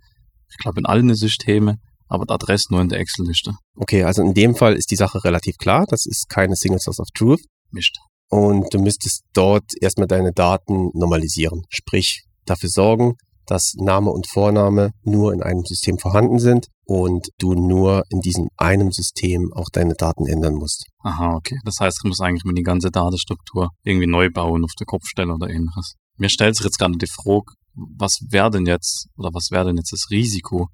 ich 0.51 0.57
glaube 0.59 0.81
in 0.81 0.87
allen 0.87 1.15
Systemen, 1.15 1.81
aber 2.09 2.25
die 2.25 2.33
Adresse 2.33 2.69
nur 2.71 2.81
in 2.81 2.89
der 2.89 3.01
Excel-Liste. 3.01 3.55
Okay, 3.77 4.05
also 4.05 4.23
in 4.23 4.35
dem 4.35 4.55
Fall 4.55 4.75
ist 4.75 4.91
die 4.91 4.97
Sache 4.97 5.25
relativ 5.25 5.57
klar. 5.59 5.87
Das 5.89 6.07
ist 6.07 6.29
keine 6.29 6.57
Single 6.57 6.81
Source 6.81 7.01
of 7.01 7.09
Truth. 7.15 7.43
Mischt. 7.71 7.99
Und 8.29 8.73
du 8.73 8.79
müsstest 8.79 9.25
dort 9.33 9.73
erstmal 9.81 10.07
deine 10.07 10.33
Daten 10.33 10.91
normalisieren. 10.95 11.63
Sprich, 11.69 12.25
dafür 12.45 12.69
sorgen, 12.69 13.17
dass 13.47 13.75
Name 13.77 14.11
und 14.11 14.29
Vorname 14.29 14.91
nur 15.03 15.33
in 15.33 15.43
einem 15.43 15.65
System 15.65 15.99
vorhanden 15.99 16.39
sind 16.39 16.69
und 16.87 17.29
du 17.39 17.55
nur 17.55 18.05
in 18.11 18.21
diesem 18.21 18.49
einem 18.57 18.93
System 18.93 19.53
auch 19.53 19.69
deine 19.73 19.95
Daten 19.95 20.27
ändern 20.27 20.55
musst. 20.55 20.87
Aha, 21.01 21.35
okay. 21.35 21.59
Das 21.65 21.81
heißt, 21.81 21.99
ich 22.03 22.09
muss 22.09 22.21
eigentlich 22.21 22.45
mal 22.45 22.55
die 22.55 22.63
ganze 22.63 22.91
Datenstruktur 22.91 23.71
irgendwie 23.83 24.07
neu 24.07 24.31
bauen 24.31 24.65
auf 24.65 24.73
der 24.79 24.87
Kopfstelle 24.87 25.35
oder 25.35 25.51
ähnliches. 25.51 25.97
Mir 26.17 26.31
stellt 26.31 26.57
sich 26.57 26.65
jetzt 26.65 26.79
gerade 26.79 26.97
die 26.97 27.09
Frage, 27.09 27.53
was 27.75 28.21
wäre 28.31 28.51
denn 28.51 28.67
jetzt 28.67 29.09
oder 29.17 29.31
was 29.35 29.51
wäre 29.51 29.67
denn 29.67 29.77
jetzt 29.77 29.93
das 29.93 30.11
Risiko, 30.11 30.69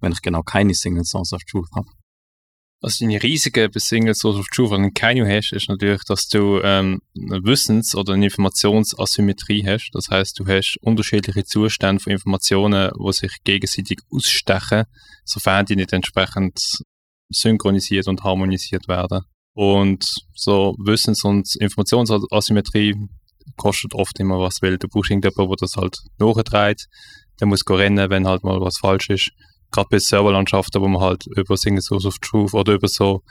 wenn 0.00 0.12
ich 0.12 0.22
genau 0.22 0.42
keine 0.42 0.74
Single 0.74 1.04
Source 1.04 1.32
of 1.32 1.42
Truth 1.50 1.68
habe? 1.74 1.88
Also 2.86 3.04
die 3.04 3.16
riesige 3.16 3.68
bei 3.68 3.80
Single 3.80 4.14
Source 4.14 4.38
of 4.38 4.46
Truth, 4.54 4.70
wenn 4.70 4.84
du 4.84 4.92
keine 4.92 5.26
hast, 5.26 5.52
ist 5.52 5.68
natürlich, 5.68 6.04
dass 6.04 6.28
du 6.28 6.60
ähm, 6.62 7.02
eine 7.16 7.42
Wissens- 7.42 7.96
oder 7.96 8.12
eine 8.12 8.26
Informationsasymmetrie 8.26 9.66
hast. 9.66 9.90
Das 9.92 10.08
heißt, 10.08 10.38
du 10.38 10.46
hast 10.46 10.78
unterschiedliche 10.82 11.44
Zustände 11.44 12.00
von 12.00 12.12
Informationen, 12.12 12.92
die 12.96 13.12
sich 13.12 13.32
gegenseitig 13.42 13.98
ausstechen, 14.08 14.84
sofern 15.24 15.66
die 15.66 15.74
nicht 15.74 15.92
entsprechend 15.92 16.60
synchronisiert 17.28 18.06
und 18.06 18.22
harmonisiert 18.22 18.86
werden. 18.86 19.22
Und 19.52 20.04
so 20.36 20.76
Wissens- 20.78 21.24
und 21.24 21.56
Informationsasymmetrie 21.56 22.94
kostet 23.56 23.94
oft 23.94 24.20
immer 24.20 24.38
was, 24.38 24.62
weil 24.62 24.78
du 24.78 24.86
brauchst 24.86 25.10
irgendjemanden, 25.10 25.48
der 25.48 25.56
das 25.60 25.74
halt 25.74 25.98
nachträgt. 26.20 26.86
Der 27.40 27.48
muss 27.48 27.68
rennen, 27.68 28.10
wenn 28.10 28.28
halt 28.28 28.44
mal 28.44 28.60
was 28.60 28.78
falsch 28.78 29.10
ist 29.10 29.32
gerade 29.70 29.88
bei 29.90 29.98
Serverlandschaften, 29.98 30.80
wo 30.80 30.88
man 30.88 31.02
halt 31.02 31.26
über 31.26 31.56
Single 31.56 31.82
Source 31.82 32.06
of 32.06 32.18
Truth 32.18 32.54
oder 32.54 32.74
über 32.74 32.88
so 32.88 33.22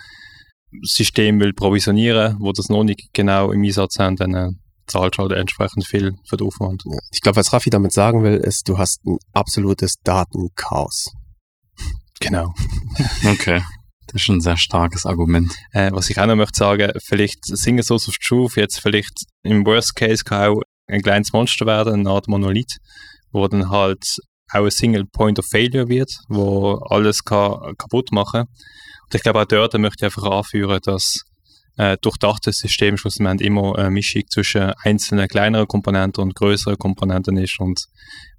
System 0.83 1.39
will 1.39 1.53
provisionieren, 1.53 2.37
wo 2.39 2.51
das 2.51 2.69
noch 2.69 2.83
nicht 2.83 3.13
genau 3.13 3.51
im 3.51 3.63
Einsatz 3.63 3.97
haben, 3.99 4.15
dann 4.15 4.33
äh, 4.33 4.49
zahlt 4.87 5.17
halt 5.17 5.31
entsprechend 5.31 5.85
viel 5.85 6.13
für 6.27 6.37
den 6.37 6.47
Aufwand. 6.47 6.83
Ich 7.11 7.21
glaube, 7.21 7.37
was 7.37 7.53
Raffi 7.53 7.69
damit 7.69 7.93
sagen 7.93 8.23
will, 8.23 8.35
ist, 8.35 8.67
du 8.67 8.77
hast 8.77 9.05
ein 9.05 9.17
absolutes 9.33 9.95
Datenchaos. 10.03 11.13
Genau. 12.19 12.53
Okay. 13.25 13.61
Das 14.07 14.21
ist 14.21 14.29
ein 14.29 14.39
sehr 14.39 14.55
starkes 14.55 15.05
Argument. 15.05 15.51
Äh, 15.71 15.91
was 15.91 16.09
ich 16.09 16.19
auch 16.19 16.27
noch 16.27 16.35
möchte 16.35 16.57
sagen, 16.59 16.91
vielleicht 17.03 17.43
Single 17.43 17.83
Source 17.83 18.07
of 18.07 18.15
Truth 18.17 18.55
jetzt 18.55 18.79
vielleicht 18.79 19.25
im 19.41 19.65
Worst 19.65 19.95
Case 19.95 20.23
kann 20.23 20.51
auch 20.51 20.61
ein 20.87 21.01
kleines 21.01 21.33
Monster 21.33 21.65
werden, 21.65 22.01
eine 22.01 22.09
Art 22.09 22.27
Monolith, 22.27 22.77
wo 23.31 23.47
dann 23.47 23.69
halt 23.69 24.05
auch 24.51 24.63
ein 24.63 24.71
Single 24.71 25.05
Point 25.05 25.39
of 25.39 25.45
Failure 25.49 25.87
wird, 25.87 26.11
wo 26.27 26.75
alles 26.89 27.23
kann 27.23 27.75
kaputt 27.77 28.11
machen 28.11 28.41
Und 28.41 29.15
ich 29.15 29.21
glaube 29.21 29.41
auch 29.41 29.45
dort 29.45 29.73
möchte 29.77 30.05
ich 30.05 30.13
einfach 30.15 30.29
anführen, 30.29 30.79
dass 30.83 31.21
äh, 31.77 31.97
durchdachtes 32.01 32.59
System 32.59 32.97
schlussendlich 32.97 33.47
immer 33.47 33.77
eine 33.77 33.91
Mischung 33.91 34.23
zwischen 34.29 34.71
einzelnen 34.83 35.27
kleineren 35.27 35.67
Komponenten 35.67 36.23
und 36.23 36.35
größeren 36.35 36.77
Komponenten 36.77 37.37
ist. 37.37 37.59
Und 37.59 37.85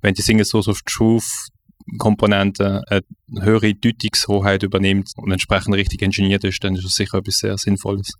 wenn 0.00 0.14
die 0.14 0.22
Single 0.22 0.46
Source 0.46 0.68
of 0.68 0.80
Truth 0.82 1.50
Komponente 1.98 2.82
eine 2.88 3.02
höhere 3.44 3.74
Deutungshoheit 3.74 4.62
übernimmt 4.62 5.10
und 5.16 5.30
entsprechend 5.30 5.74
richtig 5.74 6.02
engineert 6.02 6.44
ist, 6.44 6.62
dann 6.64 6.74
ist 6.74 6.84
das 6.84 6.94
sicher 6.94 7.18
etwas 7.18 7.36
sehr 7.36 7.56
Sinnvolles. 7.58 8.12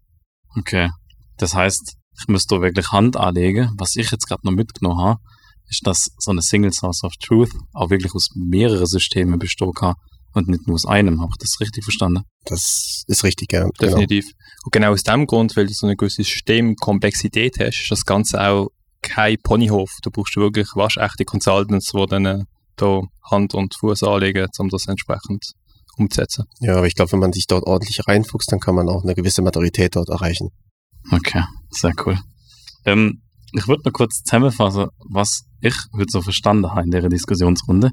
Okay. 0.57 0.91
Das 1.37 1.55
heißt, 1.55 1.97
ich 2.19 2.29
müsste 2.29 2.61
wirklich 2.61 2.93
Hand 2.93 3.17
anlegen, 3.17 3.73
was 3.77 3.97
ich 3.97 4.11
jetzt 4.11 4.27
gerade 4.27 4.43
noch 4.45 4.53
mitgenommen 4.53 5.01
habe, 5.01 5.21
ist, 5.69 5.87
dass 5.87 6.09
so 6.19 6.31
eine 6.31 6.43
Single 6.43 6.73
Source 6.73 7.05
of 7.05 7.15
Truth 7.17 7.53
auch 7.73 7.91
wirklich 7.91 8.15
aus 8.15 8.31
mehreren 8.35 8.87
Systemen 8.87 9.39
bestehen 9.39 9.73
kann 9.73 9.95
und 10.33 10.49
nicht 10.49 10.67
nur 10.67 10.75
aus 10.75 10.87
einem. 10.87 11.21
Habe 11.21 11.33
ich 11.33 11.39
das 11.39 11.61
richtig 11.61 11.85
verstanden? 11.85 12.23
Das 12.45 13.03
ist 13.07 13.25
richtig, 13.25 13.53
ja. 13.53 13.69
Definitiv. 13.81 14.25
Genau. 14.25 14.65
Und 14.65 14.73
genau 14.73 14.93
aus 14.93 15.03
dem 15.03 15.27
Grund, 15.27 15.57
weil 15.57 15.67
du 15.67 15.73
so 15.73 15.87
eine 15.87 15.97
gewisse 15.97 16.23
Systemkomplexität 16.23 17.59
hast, 17.59 17.81
ist 17.81 17.91
das 17.91 18.05
Ganze 18.05 18.41
auch 18.41 18.69
kein 19.03 19.37
Ponyhof. 19.43 19.91
Du 20.03 20.11
brauchst 20.11 20.37
wirklich 20.37 20.69
waschechte 20.75 21.25
Consultants, 21.25 21.93
die 21.93 22.07
dann 22.07 22.47
da 22.77 23.01
Hand 23.31 23.55
und 23.55 23.75
Fuß 23.75 24.03
anlegen, 24.03 24.47
um 24.59 24.69
das 24.69 24.87
entsprechend 24.87 25.53
umzusetzen. 25.97 26.45
Ja, 26.61 26.77
aber 26.77 26.87
ich 26.87 26.95
glaube, 26.95 27.13
wenn 27.13 27.21
man 27.21 27.33
sich 27.33 27.47
dort 27.47 27.65
ordentlich 27.65 28.07
reinfuchst, 28.07 28.53
dann 28.53 28.61
kann 28.61 28.75
man 28.75 28.89
auch 28.89 29.03
eine 29.03 29.15
gewisse 29.15 29.43
Maturität 29.43 29.97
dort 29.97 30.09
erreichen. 30.11 30.51
Okay, 31.11 31.43
sehr 31.71 31.93
cool. 32.05 32.19
Ähm, 32.85 33.23
ich 33.53 33.69
würde 33.69 33.83
mal 33.85 33.93
kurz 33.93 34.23
zusammenfassen, 34.23 34.87
was 35.09 35.45
ich 35.61 35.75
heute 35.93 36.11
so 36.11 36.23
verstanden 36.23 36.71
habe 36.71 36.83
in 36.83 36.91
der 36.91 37.09
Diskussionsrunde. 37.09 37.91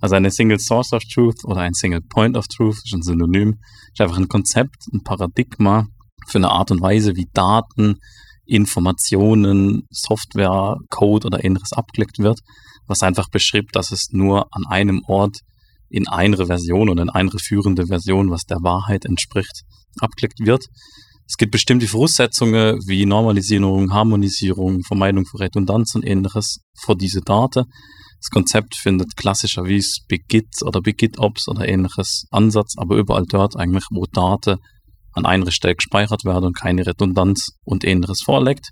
Also 0.00 0.14
eine 0.14 0.30
Single 0.30 0.58
Source 0.58 0.92
of 0.92 1.02
Truth 1.04 1.44
oder 1.44 1.60
ein 1.60 1.74
Single 1.74 2.00
Point 2.00 2.36
of 2.36 2.46
Truth 2.48 2.78
ist 2.84 2.94
ein 2.94 3.02
Synonym, 3.02 3.58
ist 3.92 4.00
einfach 4.00 4.16
ein 4.16 4.28
Konzept, 4.28 4.86
ein 4.92 5.02
Paradigma 5.02 5.86
für 6.26 6.38
eine 6.38 6.50
Art 6.50 6.70
und 6.70 6.80
Weise, 6.80 7.16
wie 7.16 7.28
Daten, 7.32 7.96
Informationen, 8.46 9.82
Software, 9.90 10.76
Code 10.88 11.26
oder 11.26 11.44
ähnliches 11.44 11.72
abgelegt 11.72 12.18
wird, 12.18 12.40
was 12.86 13.02
einfach 13.02 13.28
beschreibt, 13.30 13.76
dass 13.76 13.92
es 13.92 14.08
nur 14.10 14.46
an 14.50 14.64
einem 14.68 15.02
Ort 15.06 15.38
in 15.88 16.08
einer 16.08 16.46
Version 16.46 16.88
oder 16.88 17.02
in 17.02 17.10
einer 17.10 17.30
führende 17.38 17.86
Version, 17.86 18.30
was 18.30 18.44
der 18.44 18.58
Wahrheit 18.62 19.04
entspricht, 19.04 19.62
abgelegt 20.00 20.40
wird. 20.40 20.66
Es 21.30 21.36
gibt 21.36 21.52
bestimmte 21.52 21.86
Voraussetzungen 21.86 22.80
wie 22.88 23.06
Normalisierung, 23.06 23.92
Harmonisierung, 23.92 24.82
Vermeidung 24.82 25.24
von 25.26 25.40
Redundanz 25.40 25.94
und 25.94 26.04
ähnliches 26.04 26.58
für 26.76 26.96
diese 26.96 27.20
Daten. 27.20 27.66
Das 28.20 28.30
Konzept 28.30 28.74
findet 28.74 29.16
klassischerweise 29.16 30.00
Begit 30.08 30.48
oder 30.62 30.82
Begit-Ops 30.82 31.46
oder 31.46 31.68
ähnliches 31.68 32.26
Ansatz, 32.32 32.74
aber 32.76 32.96
überall 32.96 33.26
dort 33.26 33.54
eigentlich, 33.56 33.84
wo 33.92 34.06
Daten 34.06 34.58
an 35.12 35.24
einer 35.24 35.52
Stelle 35.52 35.76
gespeichert 35.76 36.24
werden 36.24 36.46
und 36.46 36.56
keine 36.56 36.84
Redundanz 36.84 37.50
und 37.62 37.84
ähnliches 37.84 38.22
vorlegt. 38.22 38.70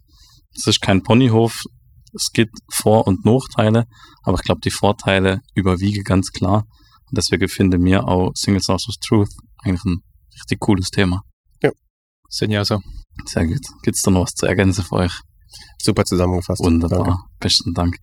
Es 0.53 0.67
ist 0.67 0.81
kein 0.81 1.05
Ponyhof, 1.05 1.63
es 2.13 2.33
gibt 2.33 2.59
Vor- 2.75 3.07
und 3.07 3.25
Nachteile, 3.25 3.85
aber 4.25 4.37
ich 4.37 4.43
glaube, 4.43 4.63
die 4.65 4.73
Vorteile 4.73 5.43
überwiegen 5.55 6.03
ganz 6.03 6.33
klar. 6.33 6.65
Und 7.09 7.19
deswegen 7.19 7.49
finde 7.49 7.79
mir 7.79 8.09
auch 8.09 8.33
Single 8.35 8.63
Source 8.63 8.89
of 8.89 8.97
Truth 9.01 9.31
eigentlich 9.63 9.85
ein 9.85 10.03
richtig 10.35 10.59
cooles 10.59 10.91
Thema. 10.91 11.23
Sind 12.29 12.51
ja 12.51 12.65
so. 12.65 12.81
Sehr 13.27 13.47
gut. 13.47 13.67
Gibt 13.83 13.97
es 13.97 14.03
da 14.03 14.11
noch 14.11 14.23
was 14.23 14.35
zu 14.35 14.47
ergänzen 14.47 14.85
für 14.85 14.97
euch? 14.97 15.21
Super 15.81 16.05
zusammengefasst. 16.05 16.63
Wunderbar. 16.63 17.05
Danke. 17.05 17.23
Besten 17.41 17.73
Dank. 17.73 17.97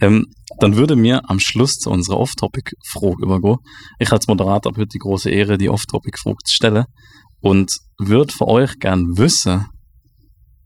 Ähm, 0.00 0.26
dann 0.58 0.76
würde 0.76 0.96
mir 0.96 1.22
am 1.30 1.40
Schluss 1.40 1.76
zu 1.76 1.90
unserer 1.90 2.18
Off-Topic-Frage 2.18 3.22
übergehen. 3.22 3.56
Ich 3.98 4.12
als 4.12 4.26
Moderator 4.26 4.72
habe 4.72 4.86
die 4.86 4.98
große 4.98 5.30
Ehre, 5.30 5.56
die 5.56 5.70
Off-Topic-Frage 5.70 6.38
zu 6.44 6.54
stellen 6.54 6.84
und 7.40 7.72
würde 7.98 8.32
für 8.32 8.46
euch 8.48 8.78
gern 8.78 9.16
wissen, 9.16 9.66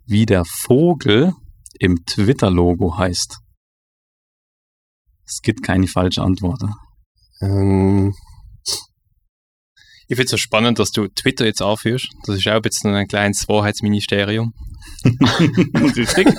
wie 0.07 0.27
der 0.27 0.45
Vogel 0.45 1.33
im 1.79 2.05
Twitter-Logo 2.05 2.99
heißt. 2.99 3.39
Es 5.27 5.41
gibt 5.41 5.63
keine 5.63 5.87
falsche 5.87 6.23
Antworten. 6.23 6.75
Ähm, 7.41 8.15
Ich 10.09 10.17
finde 10.17 10.25
es 10.25 10.31
so 10.33 10.37
spannend, 10.37 10.79
dass 10.79 10.91
du 10.91 11.09
Twitter 11.09 11.47
jetzt 11.47 11.63
anführst. 11.63 12.09
Das 12.27 12.37
ist 12.37 12.45
auch 12.53 12.57
ein 12.57 12.63
bisschen 12.63 12.95
ein 12.95 13.09
kleines 13.09 13.49
Wahrheitsministerium. 13.49 14.53
Richtig? 15.97 16.29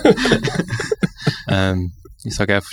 Ähm, 1.47 1.91
ich 2.23 2.35
sage 2.35 2.55
einfach 2.55 2.71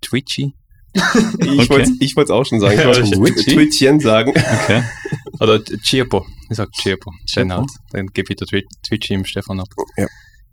Twitchy. 0.00 0.54
ich 0.92 1.02
Okay. 1.02 1.68
wollte 1.68 1.92
wollte 2.16 2.34
auch 2.34 2.44
schon 2.44 2.60
sagen. 2.60 2.74
Ich 2.74 2.80
Ja, 2.80 2.86
wollte 2.86 3.02
Twitchy? 3.10 3.54
Twitchchen 3.54 4.00
sagen. 4.00 4.30
Okay. 4.30 4.82
Oder 5.40 5.60
Chirpo. 5.82 6.26
Ich 6.50 6.56
sage 6.56 6.70
Chirpo. 6.72 7.10
Dann, 7.10 7.26
Chirpo? 7.48 7.54
halt, 7.60 7.70
dann 7.92 8.06
gebe 8.08 8.32
ich 8.32 8.36
der 8.36 8.46
Twi- 8.48 8.66
Twitchy 8.86 9.14
im 9.14 9.24
Stefan 9.24 9.60
ab. 9.60 9.68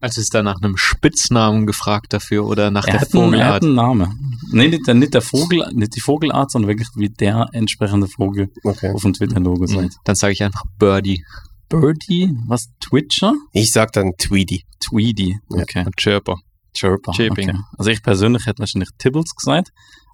Also 0.05 0.21
ist 0.21 0.35
da 0.35 0.43
nach 0.43 0.61
einem 0.61 0.77
Spitznamen 0.77 1.65
gefragt 1.65 2.13
dafür 2.13 2.45
oder 2.45 2.69
nach 2.69 2.85
Er 2.85 2.91
der 2.93 3.01
hat, 3.01 3.15
einen, 3.15 3.33
er 3.33 3.45
hat 3.47 3.63
Vogelart? 3.63 3.63
einen 3.63 3.73
Namen. 3.73 4.37
Nee, 4.51 4.67
nicht 4.67 4.85
der, 4.85 4.93
nicht 4.93 5.15
der 5.15 5.21
Vogel, 5.23 5.65
nicht 5.73 5.95
die 5.95 5.99
Vogelart, 5.99 6.51
sondern 6.51 6.69
wirklich 6.69 6.89
wie 6.95 7.09
der 7.09 7.47
entsprechende 7.53 8.07
Vogel 8.07 8.51
Okay. 8.63 8.91
auf 8.93 9.01
dem 9.01 9.13
Twitter-Logo 9.13 9.65
seid. 9.65 9.93
Dann 10.03 10.15
sage 10.15 10.33
ich 10.33 10.43
einfach 10.43 10.61
Birdie. 10.77 11.25
Birdie, 11.69 12.31
was? 12.47 12.67
Twitcher? 12.79 13.33
Ich 13.51 13.71
sag 13.73 13.93
dann 13.93 14.11
Tweedy. 14.19 14.63
Tweedy. 14.79 15.39
Ja. 15.49 15.63
Okay. 15.63 15.83
Und 15.85 15.95
Chirpo. 15.97 16.37
Chirper. 16.77 17.11
Chirping. 17.13 17.49
Okay. 17.49 17.59
Also 17.79 17.89
ich 17.89 18.03
persönlich 18.03 18.45
hätte 18.45 18.59
wahrscheinlich 18.59 18.89
Tibbles 18.99 19.33
gesagt, 19.35 19.69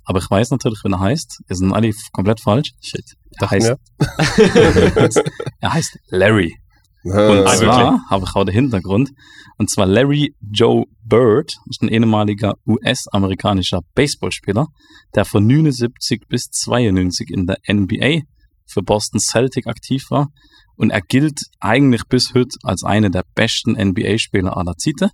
aber 0.05 0.19
ich 0.19 0.29
weiß 0.31 0.51
natürlich, 0.51 0.79
wie 0.85 0.91
er 0.91 0.99
heißt. 1.01 1.41
Wir 1.47 1.55
sind 1.57 1.73
alle 1.73 1.91
komplett 2.13 2.39
falsch. 2.39 2.71
Shit. 2.81 3.15
Er 3.39 3.49
heißt, 3.51 3.73
er 5.59 5.73
heißt 5.73 5.99
Larry. 6.09 6.55
Und 7.03 7.47
Ah, 7.47 7.55
zwar 7.55 8.09
habe 8.09 8.25
ich 8.25 8.35
auch 8.35 8.45
den 8.45 8.53
Hintergrund. 8.53 9.11
Und 9.57 9.69
zwar 9.69 9.85
Larry 9.87 10.35
Joe 10.39 10.85
Bird 11.03 11.57
ist 11.69 11.81
ein 11.81 11.87
ehemaliger 11.89 12.55
US-amerikanischer 12.65 13.81
Baseballspieler, 13.95 14.67
der 15.15 15.25
von 15.25 15.45
79 15.45 16.23
bis 16.27 16.49
92 16.51 17.29
in 17.31 17.47
der 17.47 17.57
NBA 17.67 18.21
für 18.65 18.83
Boston 18.83 19.19
Celtic 19.19 19.67
aktiv 19.67 20.05
war. 20.09 20.29
Und 20.75 20.91
er 20.91 21.01
gilt 21.01 21.41
eigentlich 21.59 22.03
bis 22.05 22.33
heute 22.33 22.57
als 22.63 22.83
einer 22.83 23.09
der 23.09 23.23
besten 23.35 23.71
NBA-Spieler 23.73 24.55
aller 24.55 24.75
Zeiten. 24.77 25.09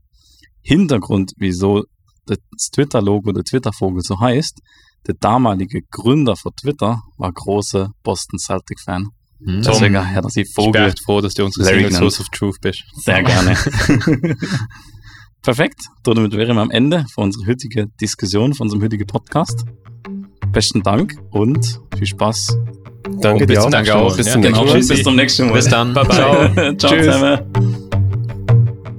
Hintergrund, 0.62 1.34
wieso 1.38 1.84
das 2.26 2.38
Twitter-Logo, 2.74 3.32
der 3.32 3.44
Twitter-Vogel 3.44 4.02
so 4.02 4.20
heißt, 4.20 4.60
der 5.08 5.16
damalige 5.16 5.82
Gründer 5.90 6.36
von 6.36 6.52
Twitter 6.54 7.02
war 7.18 7.32
großer 7.32 7.92
Boston 8.04 8.40
Celtic-Fan. 8.40 9.08
Hm. 9.46 9.62
Deswegen 9.62 10.16
hat 10.16 10.26
er 10.36 10.46
Vogel 10.56 10.88
echt 10.88 11.00
froh, 11.04 11.22
dass 11.22 11.34
du 11.36 11.46
unsere 11.46 11.66
Larry 11.66 11.84
Single. 11.86 11.98
Source 11.98 12.20
of 12.22 12.28
Truth 12.30 12.60
bist. 12.62 12.84
sehr 12.96 13.22
gerne. 13.24 13.56
Perfekt. 15.44 15.80
Damit 16.04 16.34
wären 16.36 16.56
wir 16.56 16.62
am 16.62 16.72
Ende 16.72 17.06
von 17.14 17.26
unserer 17.26 17.48
heutigen 17.48 17.94
Diskussion, 18.02 18.54
von 18.54 18.66
unserem 18.66 18.84
heutigen 18.84 19.06
Podcast. 19.08 19.64
Besten 20.52 20.82
Dank 20.84 21.16
und 21.32 21.80
viel 21.98 22.08
Spaß. 22.08 22.58
Danke 23.22 23.44
Und 23.44 23.48
bis 23.48 23.60
dir 23.60 23.64
auch. 23.64 23.70
nächsten 23.70 23.98
Mal. 23.98 24.16
Bis 24.16 24.26
Ja, 24.28 24.34
zum 24.34 24.42
genau. 24.42 24.58
nächsten 24.64 24.74
Mal. 24.74 24.80
Tschüssi. 24.80 24.94
Bis 24.94 25.04
zum 25.04 25.16
nächsten 25.16 25.46
Mal. 25.48 25.54
Bis 25.54 25.68
dann. 25.70 25.94
Bye, 25.94 26.04
bye. 26.08 26.16
Ciao. 26.16 26.76
Ciao 26.76 26.92
Tschüss. 26.92 27.06
zusammen. 27.06 27.40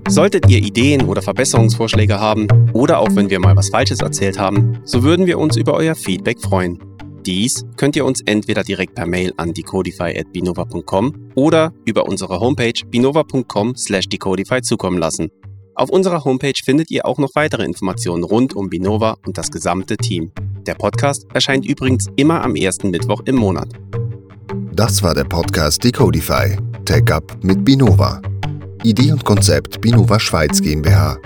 Solltet 0.09 0.48
ihr 0.48 0.59
Ideen 0.59 1.03
oder 1.03 1.20
Verbesserungsvorschläge 1.20 2.18
haben 2.18 2.48
oder 2.72 2.98
auch 3.01 3.11
wenn 3.14 3.29
wir 3.29 3.40
mal 3.40 3.55
was 3.57 3.68
Falsches 3.68 4.01
erzählt 4.01 4.38
haben, 4.38 4.79
so 4.85 5.03
würden 5.03 5.27
wir 5.27 5.38
uns 5.38 5.57
über 5.59 5.74
euer 5.74 5.94
Feedback 5.94 6.40
freuen. 6.40 6.79
Dies 7.29 7.67
könnt 7.77 7.95
ihr 7.95 8.07
uns 8.07 8.23
entweder 8.25 8.64
direkt 8.64 8.95
per 8.95 9.05
Mail 9.05 9.35
an 9.37 9.53
decodify.binova.com 9.53 11.33
oder 11.35 11.75
über 11.85 12.07
unsere 12.07 12.41
Homepage 12.41 12.87
binova.com 12.87 13.77
slash 13.77 14.09
decodify 14.09 14.62
zukommen 14.62 14.97
lassen. 14.97 15.29
Auf 15.75 15.91
unserer 15.91 16.25
Homepage 16.25 16.59
findet 16.64 16.91
ihr 16.91 17.05
auch 17.05 17.19
noch 17.19 17.29
weitere 17.35 17.67
Informationen 17.67 18.25
rund 18.25 18.57
um 18.57 18.71
Binova 18.71 19.19
und 19.27 19.37
das 19.37 19.51
gesamte 19.51 19.99
Team. 19.99 20.33
Der 20.67 20.73
Podcast 20.75 21.27
erscheint 21.35 21.67
übrigens 21.67 22.07
immer 22.17 22.43
am 22.43 22.57
ersten 22.57 22.88
Mittwoch 22.88 23.21
im 23.27 23.37
Monat. 23.37 23.69
Das 24.73 25.03
war 25.03 25.14
der 25.14 25.25
Podcast 25.25 25.85
Decodify. 25.85 26.57
Tech 26.87 27.12
Up 27.12 27.37
mit 27.45 27.62
Binova. 27.62 28.23
Idee 28.85 29.12
und 29.12 29.27
Konzept 29.27 29.83
Binova 29.83 30.19
Schweiz 30.19 30.62
GmbH. 30.62 31.19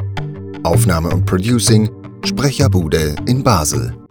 Aufnahme 0.65 1.11
und 1.11 1.27
Producing 1.27 1.89
Sprecherbude 2.25 3.15
in 3.29 3.45
Basel. 3.45 4.02